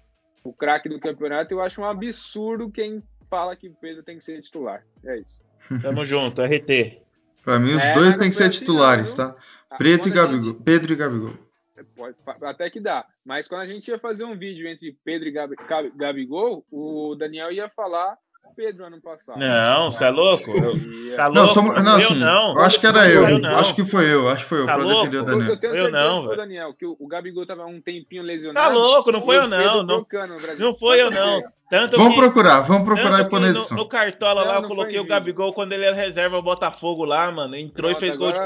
[0.43, 1.53] o craque do campeonato.
[1.53, 4.83] Eu acho um absurdo quem fala que o Pedro tem que ser titular.
[5.05, 5.43] É isso.
[5.81, 7.02] Tamo junto, RT.
[7.43, 9.35] Para mim, os é, dois têm que ser assim, titulares, não, tá?
[9.69, 10.53] Ah, Preto e Gabigol.
[10.53, 10.63] Gente...
[10.63, 11.33] Pedro e Gabigol.
[11.95, 13.05] Pode, até que dá.
[13.25, 17.69] Mas quando a gente ia fazer um vídeo entre Pedro e Gabigol, o Daniel ia
[17.69, 18.17] falar
[18.55, 19.39] Pedro ano passado.
[19.39, 20.45] Não, você é louco?
[21.15, 21.39] Tá louco?
[21.39, 22.53] Não, somos, não, assim, não.
[22.53, 23.27] Eu acho que era eu.
[23.27, 24.29] eu acho que foi eu.
[24.29, 24.65] Acho que foi eu.
[24.65, 25.49] Tá pra defender o Daniel.
[25.49, 27.81] Eu, tenho certeza eu não, que foi o Daniel, que o, o Gabigol tava um
[27.81, 28.67] tempinho lesionado.
[28.67, 29.83] Tá louco, não foi eu não.
[29.83, 30.05] Não,
[30.59, 31.43] não foi eu não.
[31.69, 33.75] Tanto vamos que, procurar, vamos procurar e pôr na edição.
[33.75, 37.31] No, no Cartola lá, eu coloquei o Gabigol quando ele era reserva o Botafogo lá,
[37.31, 37.55] mano.
[37.55, 38.37] Entrou Pronto, e fez gol de.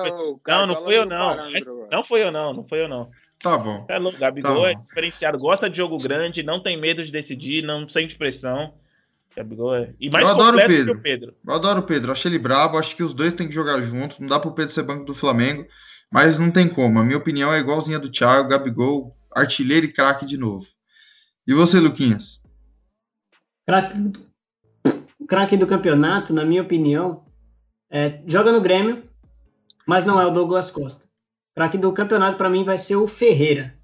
[0.48, 1.36] Não, não foi eu não.
[1.92, 3.10] Não foi eu não, não foi eu não.
[3.40, 3.86] Tá bom.
[3.88, 7.64] É louco, Gabigol tá é diferenciado, gosta de jogo grande, não tem medo de decidir,
[7.64, 8.74] não sente pressão.
[9.38, 9.94] Gabigol é.
[10.00, 10.94] E mais eu adoro o Pedro.
[10.94, 11.36] o Pedro.
[11.46, 12.12] Eu adoro o Pedro.
[12.12, 12.78] Acho ele brabo.
[12.78, 14.20] Acho que os dois têm que jogar juntos.
[14.20, 15.66] Não dá pro Pedro ser banco do Flamengo.
[16.12, 17.00] Mas não tem como.
[17.00, 18.50] A minha opinião é igualzinha do Thiago.
[18.50, 20.66] Gabigol, artilheiro e craque de novo.
[21.46, 22.42] E você, Luquinhas?
[23.66, 24.12] Craque
[25.28, 27.26] craque do campeonato, na minha opinião,
[27.92, 29.04] é, joga no Grêmio,
[29.86, 31.06] mas não é o Douglas Costa.
[31.54, 33.76] Craque do campeonato, para mim, vai ser o Ferreira.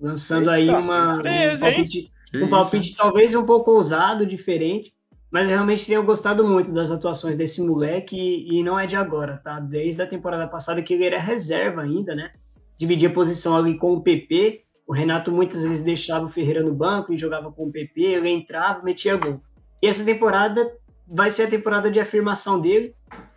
[0.00, 2.12] Lançando Eita, aí uma, um palpite
[2.44, 4.92] um palpite talvez um pouco ousado, diferente,
[5.30, 8.96] mas eu realmente tenho gostado muito das atuações desse moleque e, e, não é de
[8.96, 9.58] agora, tá?
[9.58, 12.30] Desde a temporada passada que ele era reserva ainda, né?
[12.78, 14.62] Dividia posição ali com o PP.
[14.86, 18.28] O Renato muitas vezes deixava o Ferreira no banco e jogava com o PP, ele
[18.28, 19.40] entrava, metia gol.
[19.82, 20.70] E essa temporada
[21.06, 22.94] vai ser a temporada de afirmação dele,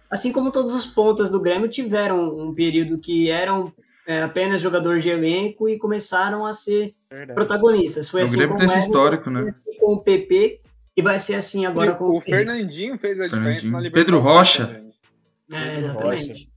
[0.09, 3.73] assim como todos os pontas do Grêmio tiveram um período que eram
[4.09, 7.35] é, apenas jogador de elenco e começaram a ser Verdade.
[7.35, 8.09] protagonistas.
[8.09, 9.53] Foi o assim Grêmio tem esse histórico, né?
[9.79, 10.61] Com o PP
[10.97, 13.93] e vai ser assim agora e com o, o Fernandinho fez a diferença na Libertadores.
[13.93, 14.83] Pedro Rocha.
[15.51, 16.49] É, exatamente.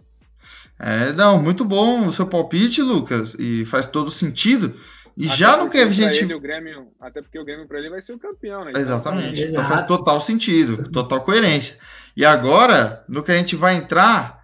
[0.78, 4.74] É, não, muito bom o seu palpite, Lucas, e faz todo sentido.
[5.14, 6.24] E até já no que a gente.
[6.24, 8.72] Ele, o Grêmio, até porque o Grêmio para ele vai ser o campeão, né?
[8.74, 9.42] Exatamente.
[9.42, 11.76] Então faz total sentido, total coerência.
[12.16, 14.41] E agora, no que a gente vai entrar,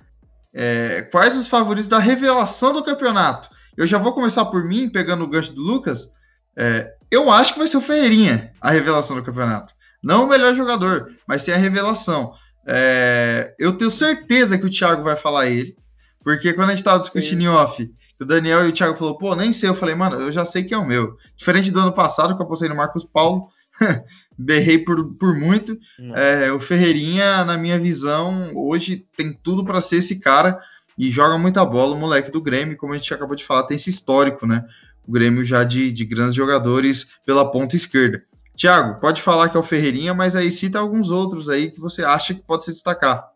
[0.53, 3.49] é, quais os favoritos da revelação do campeonato?
[3.77, 6.11] Eu já vou começar por mim, pegando o gancho do Lucas.
[6.57, 9.75] É, eu acho que vai ser o Ferreirinha a revelação do campeonato.
[10.03, 12.33] Não o melhor jogador, mas tem a revelação.
[12.67, 15.77] É, eu tenho certeza que o Thiago vai falar ele,
[16.23, 17.89] porque quando a gente tava discutindo em off,
[18.21, 19.69] o Daniel e o Thiago falou, pô, nem sei.
[19.69, 21.17] Eu falei, mano, eu já sei que é o meu.
[21.37, 23.49] Diferente do ano passado, que eu apostei no Marcos Paulo,
[24.39, 25.79] berrei por, por muito.
[26.15, 30.61] É, o Ferreirinha, na minha visão, hoje tem tudo para ser esse cara
[30.97, 31.95] e joga muita bola.
[31.95, 34.65] O moleque do Grêmio, como a gente acabou de falar, tem esse histórico, né?
[35.07, 38.23] O Grêmio já de, de grandes jogadores pela ponta esquerda.
[38.55, 42.03] Tiago, pode falar que é o Ferreirinha, mas aí cita alguns outros aí que você
[42.03, 43.33] acha que pode se destacar.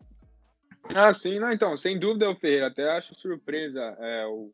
[0.94, 2.66] Ah, sim, não, então, sem dúvida é o Ferreira.
[2.66, 4.50] Até acho surpresa é, o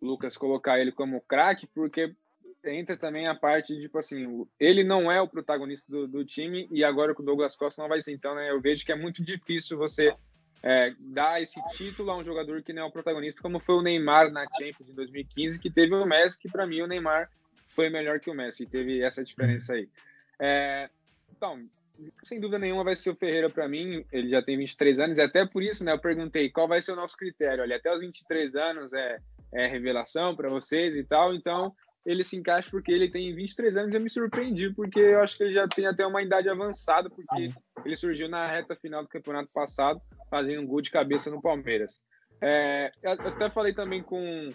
[0.00, 2.14] Lucas colocar ele como craque, porque
[2.66, 6.68] entra também a parte de, tipo assim, ele não é o protagonista do, do, time
[6.70, 8.12] e agora com o Douglas Costa não vai ser.
[8.12, 10.14] Então, né, eu vejo que é muito difícil você
[10.62, 13.82] é, dar esse título a um jogador que não é o protagonista, como foi o
[13.82, 17.30] Neymar na Champions de 2015, que teve o Messi, que para mim o Neymar
[17.68, 19.88] foi melhor que o Messi, teve essa diferença aí.
[20.38, 20.88] É,
[21.36, 21.68] então,
[22.22, 25.22] sem dúvida nenhuma vai ser o Ferreira para mim, ele já tem 23 anos, e
[25.22, 27.62] até por isso, né, eu perguntei qual vai ser o nosso critério.
[27.62, 29.18] Olha, até os 23 anos é,
[29.52, 33.94] é revelação para vocês e tal, então ele se encaixa porque ele tem 23 anos
[33.94, 37.08] e eu me surpreendi, porque eu acho que ele já tem até uma idade avançada,
[37.08, 37.50] porque
[37.84, 40.00] ele surgiu na reta final do campeonato passado,
[40.30, 42.02] fazendo um gol de cabeça no Palmeiras.
[42.40, 44.52] É, eu até falei também com,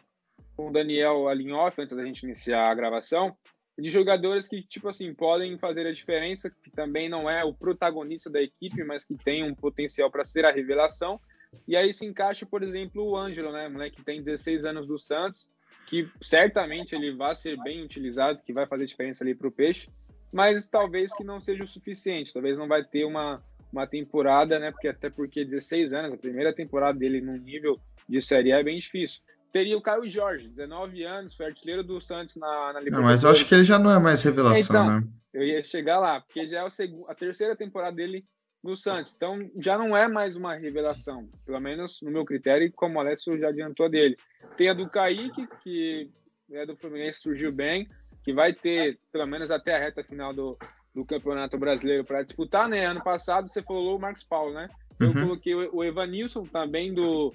[0.56, 3.36] com o Daniel Alinhoff, antes da gente iniciar a gravação,
[3.80, 8.30] de jogadores que, tipo assim, podem fazer a diferença, que também não é o protagonista
[8.30, 11.20] da equipe, mas que tem um potencial para ser a revelação.
[11.68, 15.00] E aí se encaixa, por exemplo, o Ângelo, né, moleque que tem 16 anos do
[15.00, 15.50] Santos,
[15.90, 19.90] que certamente ele vai ser bem utilizado, que vai fazer diferença ali para o Peixe,
[20.32, 24.72] mas talvez que não seja o suficiente, talvez não vai ter uma, uma temporada, né,
[24.72, 28.64] porque até porque 16 anos, a primeira temporada dele no nível de Série A é
[28.64, 29.20] bem difícil.
[29.52, 33.06] Teria o Caio Jorge, 19 anos, foi artilheiro do Santos na, na Libertadores.
[33.06, 35.08] mas eu acho que ele já não é mais revelação, então, né?
[35.34, 36.68] Eu ia chegar lá, porque já é
[37.08, 38.24] a terceira temporada dele
[38.64, 39.14] no Santos.
[39.16, 43.00] Então já não é mais uma revelação, pelo menos no meu critério, e como o
[43.00, 44.18] Alessio já adiantou dele.
[44.58, 46.10] Tem a do Kaique, que
[46.52, 47.88] é do Fluminense, surgiu bem,
[48.24, 50.58] que vai ter pelo menos até a reta final do,
[50.94, 52.86] do Campeonato Brasileiro para disputar, né?
[52.86, 54.68] Ano passado você falou o Marcos Paulo, né?
[55.00, 55.14] Eu uhum.
[55.14, 57.34] coloquei o Evanilson também do,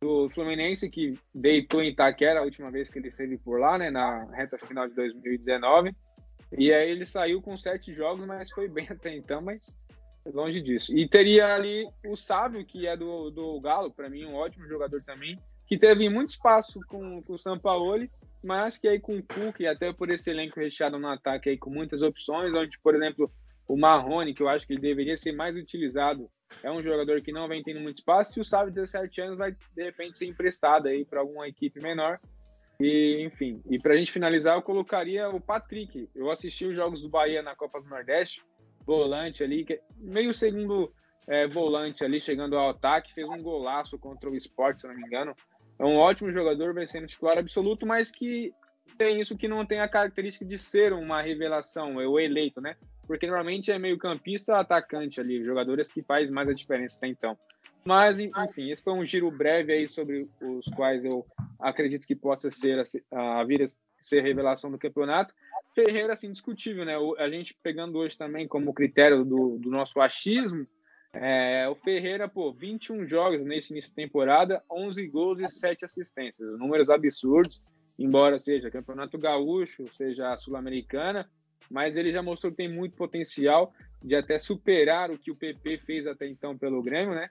[0.00, 3.90] do Fluminense, que deitou em Itaquera a última vez que ele esteve por lá, né?
[3.90, 5.94] Na reta final de 2019.
[6.58, 9.76] E aí ele saiu com sete jogos, mas foi bem até então, mas
[10.32, 10.96] longe disso.
[10.96, 15.02] E teria ali o Sávio, que é do, do Galo, para mim um ótimo jogador
[15.02, 18.10] também, que teve muito espaço com, com o Sampaoli,
[18.42, 21.70] mas que aí com o Cook, até por esse elenco recheado no ataque aí com
[21.70, 23.30] muitas opções, onde, por exemplo,
[23.66, 26.30] o Marrone, que eu acho que ele deveria ser mais utilizado,
[26.62, 29.38] é um jogador que não vem tendo muito espaço, e o Sávio de 17 anos
[29.38, 32.20] vai, de repente, ser emprestado aí para alguma equipe menor.
[32.78, 36.08] E, enfim, e para a gente finalizar, eu colocaria o Patrick.
[36.14, 38.42] Eu assisti os jogos do Bahia na Copa do Nordeste,
[38.86, 39.66] volante ali,
[39.98, 40.92] meio segundo
[41.26, 45.02] é, volante ali, chegando ao ataque, fez um golaço contra o Sport, se não me
[45.02, 45.34] engano.
[45.78, 48.54] É um ótimo jogador, vai sendo titular absoluto, mas que
[48.96, 52.76] tem isso que não tem a característica de ser uma revelação, é o eleito, né?
[53.06, 57.36] Porque normalmente é meio campista, atacante ali, jogadores que faz mais a diferença até então.
[57.84, 61.24] Mas, enfim, esse foi um giro breve aí sobre os quais eu
[61.58, 62.82] acredito que possa ser
[63.12, 63.64] a, a vir
[64.06, 65.34] ser revelação do campeonato.
[65.74, 66.94] Ferreira, assim, discutível, né?
[67.18, 70.66] A gente pegando hoje também como critério do, do nosso achismo,
[71.12, 76.58] é, o Ferreira, pô, 21 jogos nesse início de temporada, 11 gols e 7 assistências.
[76.58, 77.60] Números absurdos,
[77.98, 81.28] embora seja Campeonato Gaúcho, seja Sul-Americana,
[81.70, 85.78] mas ele já mostrou que tem muito potencial de até superar o que o PP
[85.78, 87.28] fez até então pelo Grêmio, né?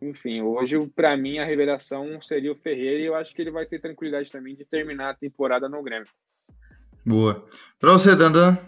[0.00, 3.64] Enfim, hoje, para mim, a revelação seria o Ferreira e eu acho que ele vai
[3.64, 6.08] ter tranquilidade também de terminar a temporada no Grêmio.
[7.04, 7.46] Boa.
[7.78, 8.58] Para você, Dandan?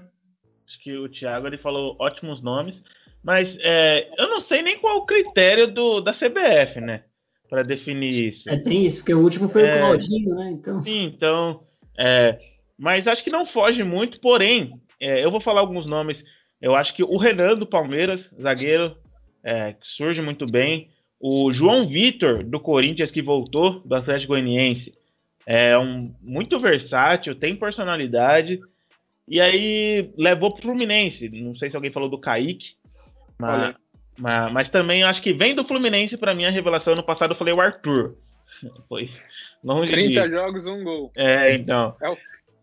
[0.67, 2.83] Acho que o Thiago ele falou ótimos nomes,
[3.23, 7.05] mas é, eu não sei nem qual o critério do, da CBF, né?
[7.49, 8.49] Para definir isso.
[8.51, 10.51] É, tem isso, porque o último foi é, o Claudinho, né?
[10.53, 10.83] Então...
[10.83, 11.65] Sim, então.
[11.99, 12.39] É,
[12.79, 16.23] mas acho que não foge muito, porém, é, eu vou falar alguns nomes.
[16.61, 18.97] Eu acho que o Renan do Palmeiras, zagueiro,
[19.45, 20.91] é, que surge muito bem.
[21.21, 24.93] O João Vitor, do Corinthians, que voltou do Atlético Goianiense.
[25.47, 28.61] É um muito versátil, tem personalidade.
[29.29, 31.29] E aí levou pro Fluminense.
[31.29, 32.75] Não sei se alguém falou do Kaique.
[33.39, 33.75] Mas,
[34.19, 36.95] mas, mas também acho que vem do Fluminense, para mim, a revelação.
[36.95, 38.17] No passado eu falei o Arthur.
[38.89, 39.11] Foi
[39.63, 40.35] longe 30 de...
[40.35, 41.13] jogos, um gol.
[41.17, 41.97] É, então.
[42.01, 42.17] É o,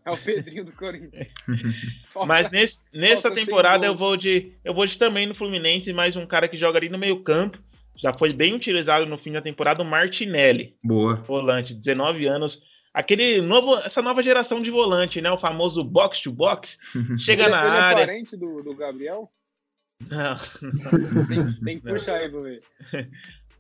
[0.06, 1.28] é o Pedrinho do Corinthians.
[2.26, 6.26] mas nesse, nessa temporada eu vou, de, eu vou de também no Fluminense, mais um
[6.26, 7.58] cara que joga ali no meio campo.
[8.04, 10.76] Já foi bem utilizado no fim da temporada, o Martinelli.
[10.84, 11.16] Boa.
[11.16, 12.60] Volante, 19 anos
[12.94, 15.32] aquele novo, essa nova geração de volante, né?
[15.32, 16.78] O famoso box to box.
[17.26, 18.02] Chega ele, na ele área.
[18.04, 19.28] é parente do, do Gabriel?
[20.10, 20.38] Não,
[21.28, 21.94] Tem, tem que Não.
[21.94, 22.62] puxar aí pra ver.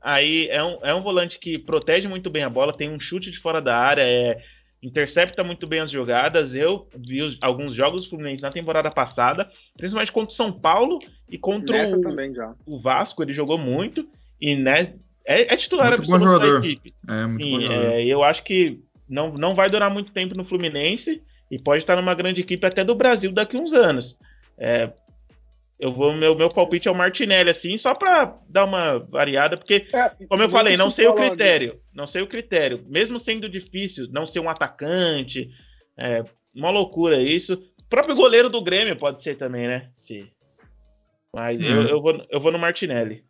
[0.05, 3.31] Aí é um, é um volante que protege muito bem a bola, tem um chute
[3.31, 4.43] de fora da área, é,
[4.83, 6.53] intercepta muito bem as jogadas.
[6.53, 10.99] Eu vi os- alguns jogos do Fluminense na temporada passada, principalmente contra o São Paulo
[11.29, 12.53] e contra Nessa o, também já.
[12.65, 14.05] o Vasco, ele jogou muito.
[14.43, 14.93] E né,
[15.25, 16.93] é, é titular Muito bom absoluto da equipe.
[17.07, 17.93] É, muito bom Sim, jogador.
[17.93, 21.95] é, eu acho que não, não vai durar muito tempo no Fluminense e pode estar
[21.95, 24.17] numa grande equipe até do Brasil daqui uns anos.
[24.57, 24.91] É,
[25.79, 29.87] eu vou, meu, meu palpite é o Martinelli, assim, só para dar uma variada, porque,
[29.93, 31.79] É, como eu falei, não se sei o critério.
[31.93, 32.83] Não sei o critério.
[32.89, 35.49] Mesmo sendo difícil não ser um atacante,
[35.97, 36.21] é
[36.53, 37.53] uma loucura isso.
[37.79, 39.89] O próprio goleiro do Grêmio pode ser também, né?
[40.01, 40.27] Sim.
[41.33, 43.23] Mas eu, eu, vou, eu vou no Martinelli.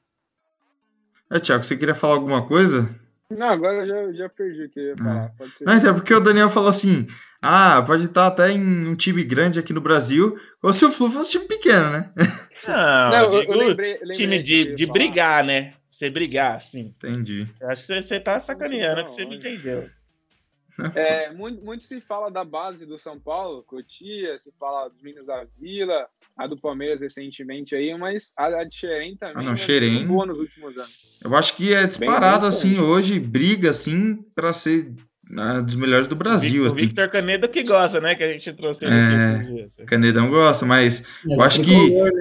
[1.34, 2.88] É, Thiago, você queria falar alguma coisa?
[3.28, 5.30] Não, agora eu já, já perdi o que eu ia falar.
[5.36, 5.66] Pode ser.
[5.66, 7.08] Não, então, porque o Daniel falou assim:
[7.42, 11.10] ah, pode estar até em um time grande aqui no Brasil, ou se o Flu
[11.10, 12.14] fosse time pequeno, né?
[12.68, 14.94] Não, Não, eu, eu lembrei, lembrei time de, de falar.
[14.94, 15.74] brigar, né?
[15.92, 16.94] Você brigar, assim.
[16.98, 17.48] Entendi.
[17.60, 19.90] Eu acho que você, tá sacaneando, é Não, que você me entendeu.
[20.96, 25.28] É, muito, muito se fala da base do São Paulo, Cotia, se fala dos Minas
[25.28, 29.44] da Vila, a do Palmeiras recentemente aí, mas a, a de Xerém também Ah, não,
[29.44, 30.06] é muito Xerém.
[30.08, 30.94] boa nos últimos anos.
[31.24, 34.92] Eu acho que é disparado, bem assim, hoje, briga, assim, para ser
[35.30, 36.76] né, dos melhores do Brasil, o assim.
[36.76, 38.14] Victor Canedo que gosta, né?
[38.16, 39.86] Que a gente trouxe É.
[39.86, 42.12] Canedão gosta, mas É, Eu acho que- tricolor,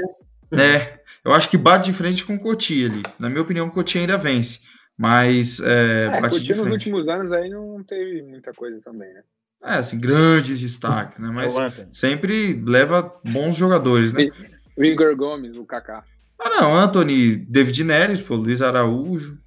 [0.52, 0.62] né?
[0.76, 3.02] É, eu acho que bate de frente com o Cotia ali.
[3.18, 4.60] Na minha opinião, o Cotia ainda vence.
[4.96, 9.22] Mas é, É, bate Cotia nos últimos anos aí não teve muita coisa também, né?
[9.64, 11.28] É, assim, grandes destaques, né?
[11.28, 11.54] É Mas
[11.92, 14.28] sempre leva bons jogadores, né?
[14.76, 16.02] O Igor Gomes, o Kaká.
[16.38, 19.38] Ah, não, Anthony, David Neres, pô, Luiz Araújo,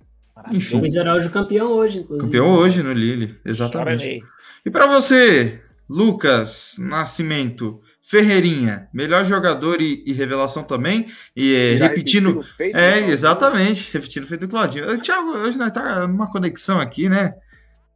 [0.51, 0.80] enfim.
[0.80, 2.26] Luiz Araújo campeão hoje, inclusive.
[2.26, 4.24] campeão hoje no Lille, exatamente.
[4.66, 5.59] E para você,
[5.89, 13.01] Lucas Nascimento, Ferreirinha, melhor jogador e, e revelação também, e é, Já repetindo feito, É,
[13.01, 13.09] né?
[13.09, 14.89] exatamente, repetindo o feito do Claudinho.
[14.89, 17.34] Ô, Thiago, hoje nós tá numa conexão aqui, né?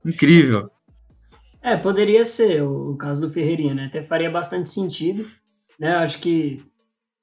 [0.03, 0.70] Incrível.
[1.62, 3.86] É, poderia ser o, o caso do Ferreirinha, né?
[3.86, 5.26] Até faria bastante sentido,
[5.80, 5.95] né?
[5.95, 6.64] Acho que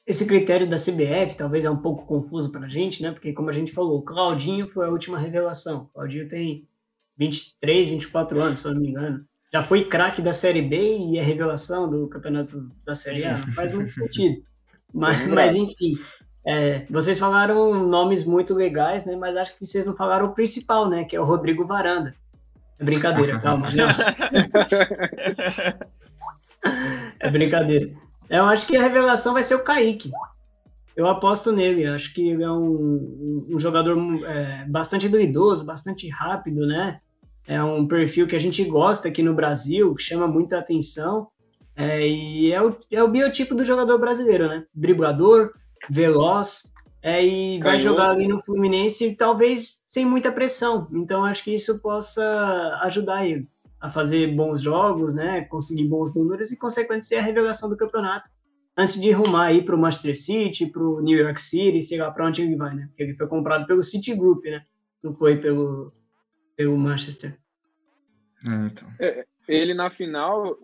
[0.07, 3.11] esse critério da CBF talvez é um pouco confuso pra gente, né?
[3.11, 5.83] Porque, como a gente falou, o Claudinho foi a última revelação.
[5.83, 6.69] O Claudinho tem
[7.19, 9.25] 23, 24 anos, se eu não me engano.
[9.53, 13.39] Já foi craque da Série B e é revelação do campeonato da Série A.
[13.39, 14.43] Não faz muito sentido.
[14.95, 15.93] Mas, mas enfim,
[16.47, 19.15] é, vocês falaram nomes muito legais, né?
[19.15, 21.05] Mas acho que vocês não falaram o principal, né?
[21.05, 22.15] Que é o Rodrigo Varanda.
[22.79, 23.69] É brincadeira, calma.
[27.21, 27.91] É brincadeira.
[28.29, 30.11] Eu acho que a revelação vai ser o Kaique.
[30.97, 31.87] Eu aposto nele.
[31.87, 37.01] Eu Acho que ele é um, um- jogador é, bastante habilidoso, bastante rápido, né?
[37.47, 41.29] É um perfil que a gente gosta aqui no Brasil, que chama muita atenção.
[41.77, 44.65] É, e é o, é o biotipo do jogador brasileiro, né?
[44.75, 45.53] Driblador,
[45.89, 46.63] veloz,
[47.03, 50.89] é, e vai jogar ali no Fluminense, talvez sem muita pressão.
[50.93, 53.49] Então, acho que isso possa ajudar ele
[53.81, 55.43] a fazer bons jogos, né?
[55.45, 58.31] Conseguir bons números e, consequentemente, ser a revelação do campeonato.
[58.77, 62.11] Antes de rumar aí para o Manchester City, para o New York City, sei lá
[62.11, 62.87] para onde ele vai, né?
[62.89, 64.65] Porque ele foi comprado pelo City Group, né?
[65.03, 65.93] Não foi pelo,
[66.57, 67.39] pelo Manchester.
[68.47, 68.89] É, então.
[69.49, 70.59] Ele na final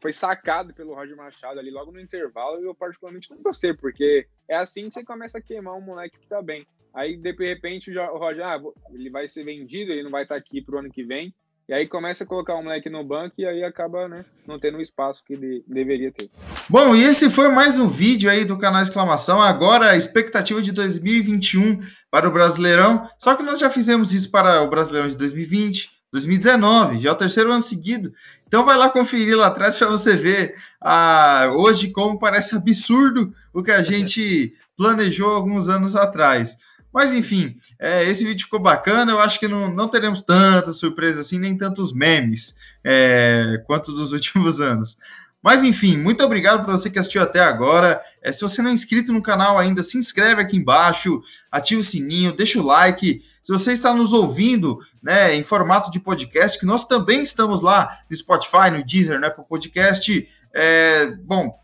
[0.00, 4.26] foi sacado pelo Roger Machado ali logo no intervalo e eu particularmente não gostei, porque
[4.48, 6.66] é assim que você começa a queimar um moleque que tá bem.
[6.94, 8.60] Aí de repente o o Roger, ah,
[8.92, 11.34] ele vai ser vendido, ele não vai estar aqui pro ano que vem.
[11.68, 14.78] E aí começa a colocar um moleque no banco e aí acaba, né, não tendo
[14.78, 16.28] o espaço que ele deveria ter.
[16.68, 19.40] Bom, e esse foi mais um vídeo aí do canal Exclamação.
[19.40, 21.80] Agora, a expectativa de 2021
[22.10, 23.08] para o Brasileirão.
[23.16, 27.16] Só que nós já fizemos isso para o Brasileirão de 2020, 2019, já é o
[27.16, 28.12] terceiro ano seguido.
[28.46, 33.62] Então vai lá conferir lá atrás para você ver ah, hoje como parece absurdo o
[33.62, 36.58] que a gente planejou alguns anos atrás.
[36.92, 39.12] Mas enfim, é, esse vídeo ficou bacana.
[39.12, 44.12] Eu acho que não, não teremos tanta surpresa assim, nem tantos memes é, quanto dos
[44.12, 44.98] últimos anos.
[45.42, 48.00] Mas enfim, muito obrigado para você que assistiu até agora.
[48.22, 51.20] É, se você não é inscrito no canal ainda, se inscreve aqui embaixo,
[51.50, 53.24] ativa o sininho, deixa o like.
[53.42, 57.98] Se você está nos ouvindo né, em formato de podcast, que nós também estamos lá
[58.08, 60.28] no Spotify, no Deezer, né, para o podcast.
[60.54, 61.58] É, bom,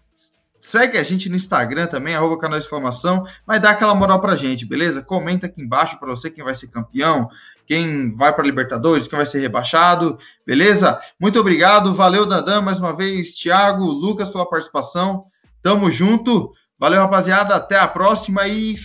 [0.69, 4.67] segue a gente no Instagram também, arroba canal exclamação, mas dá aquela moral pra gente,
[4.67, 5.03] beleza?
[5.03, 7.31] Comenta aqui embaixo para você quem vai ser campeão,
[7.67, 11.01] quem vai para Libertadores, quem vai ser rebaixado, beleza?
[11.19, 15.25] Muito obrigado, valeu Dandan mais uma vez, Thiago, Lucas pela participação.
[15.63, 16.53] Tamo junto.
[16.79, 18.77] Valeu, rapaziada, até a próxima e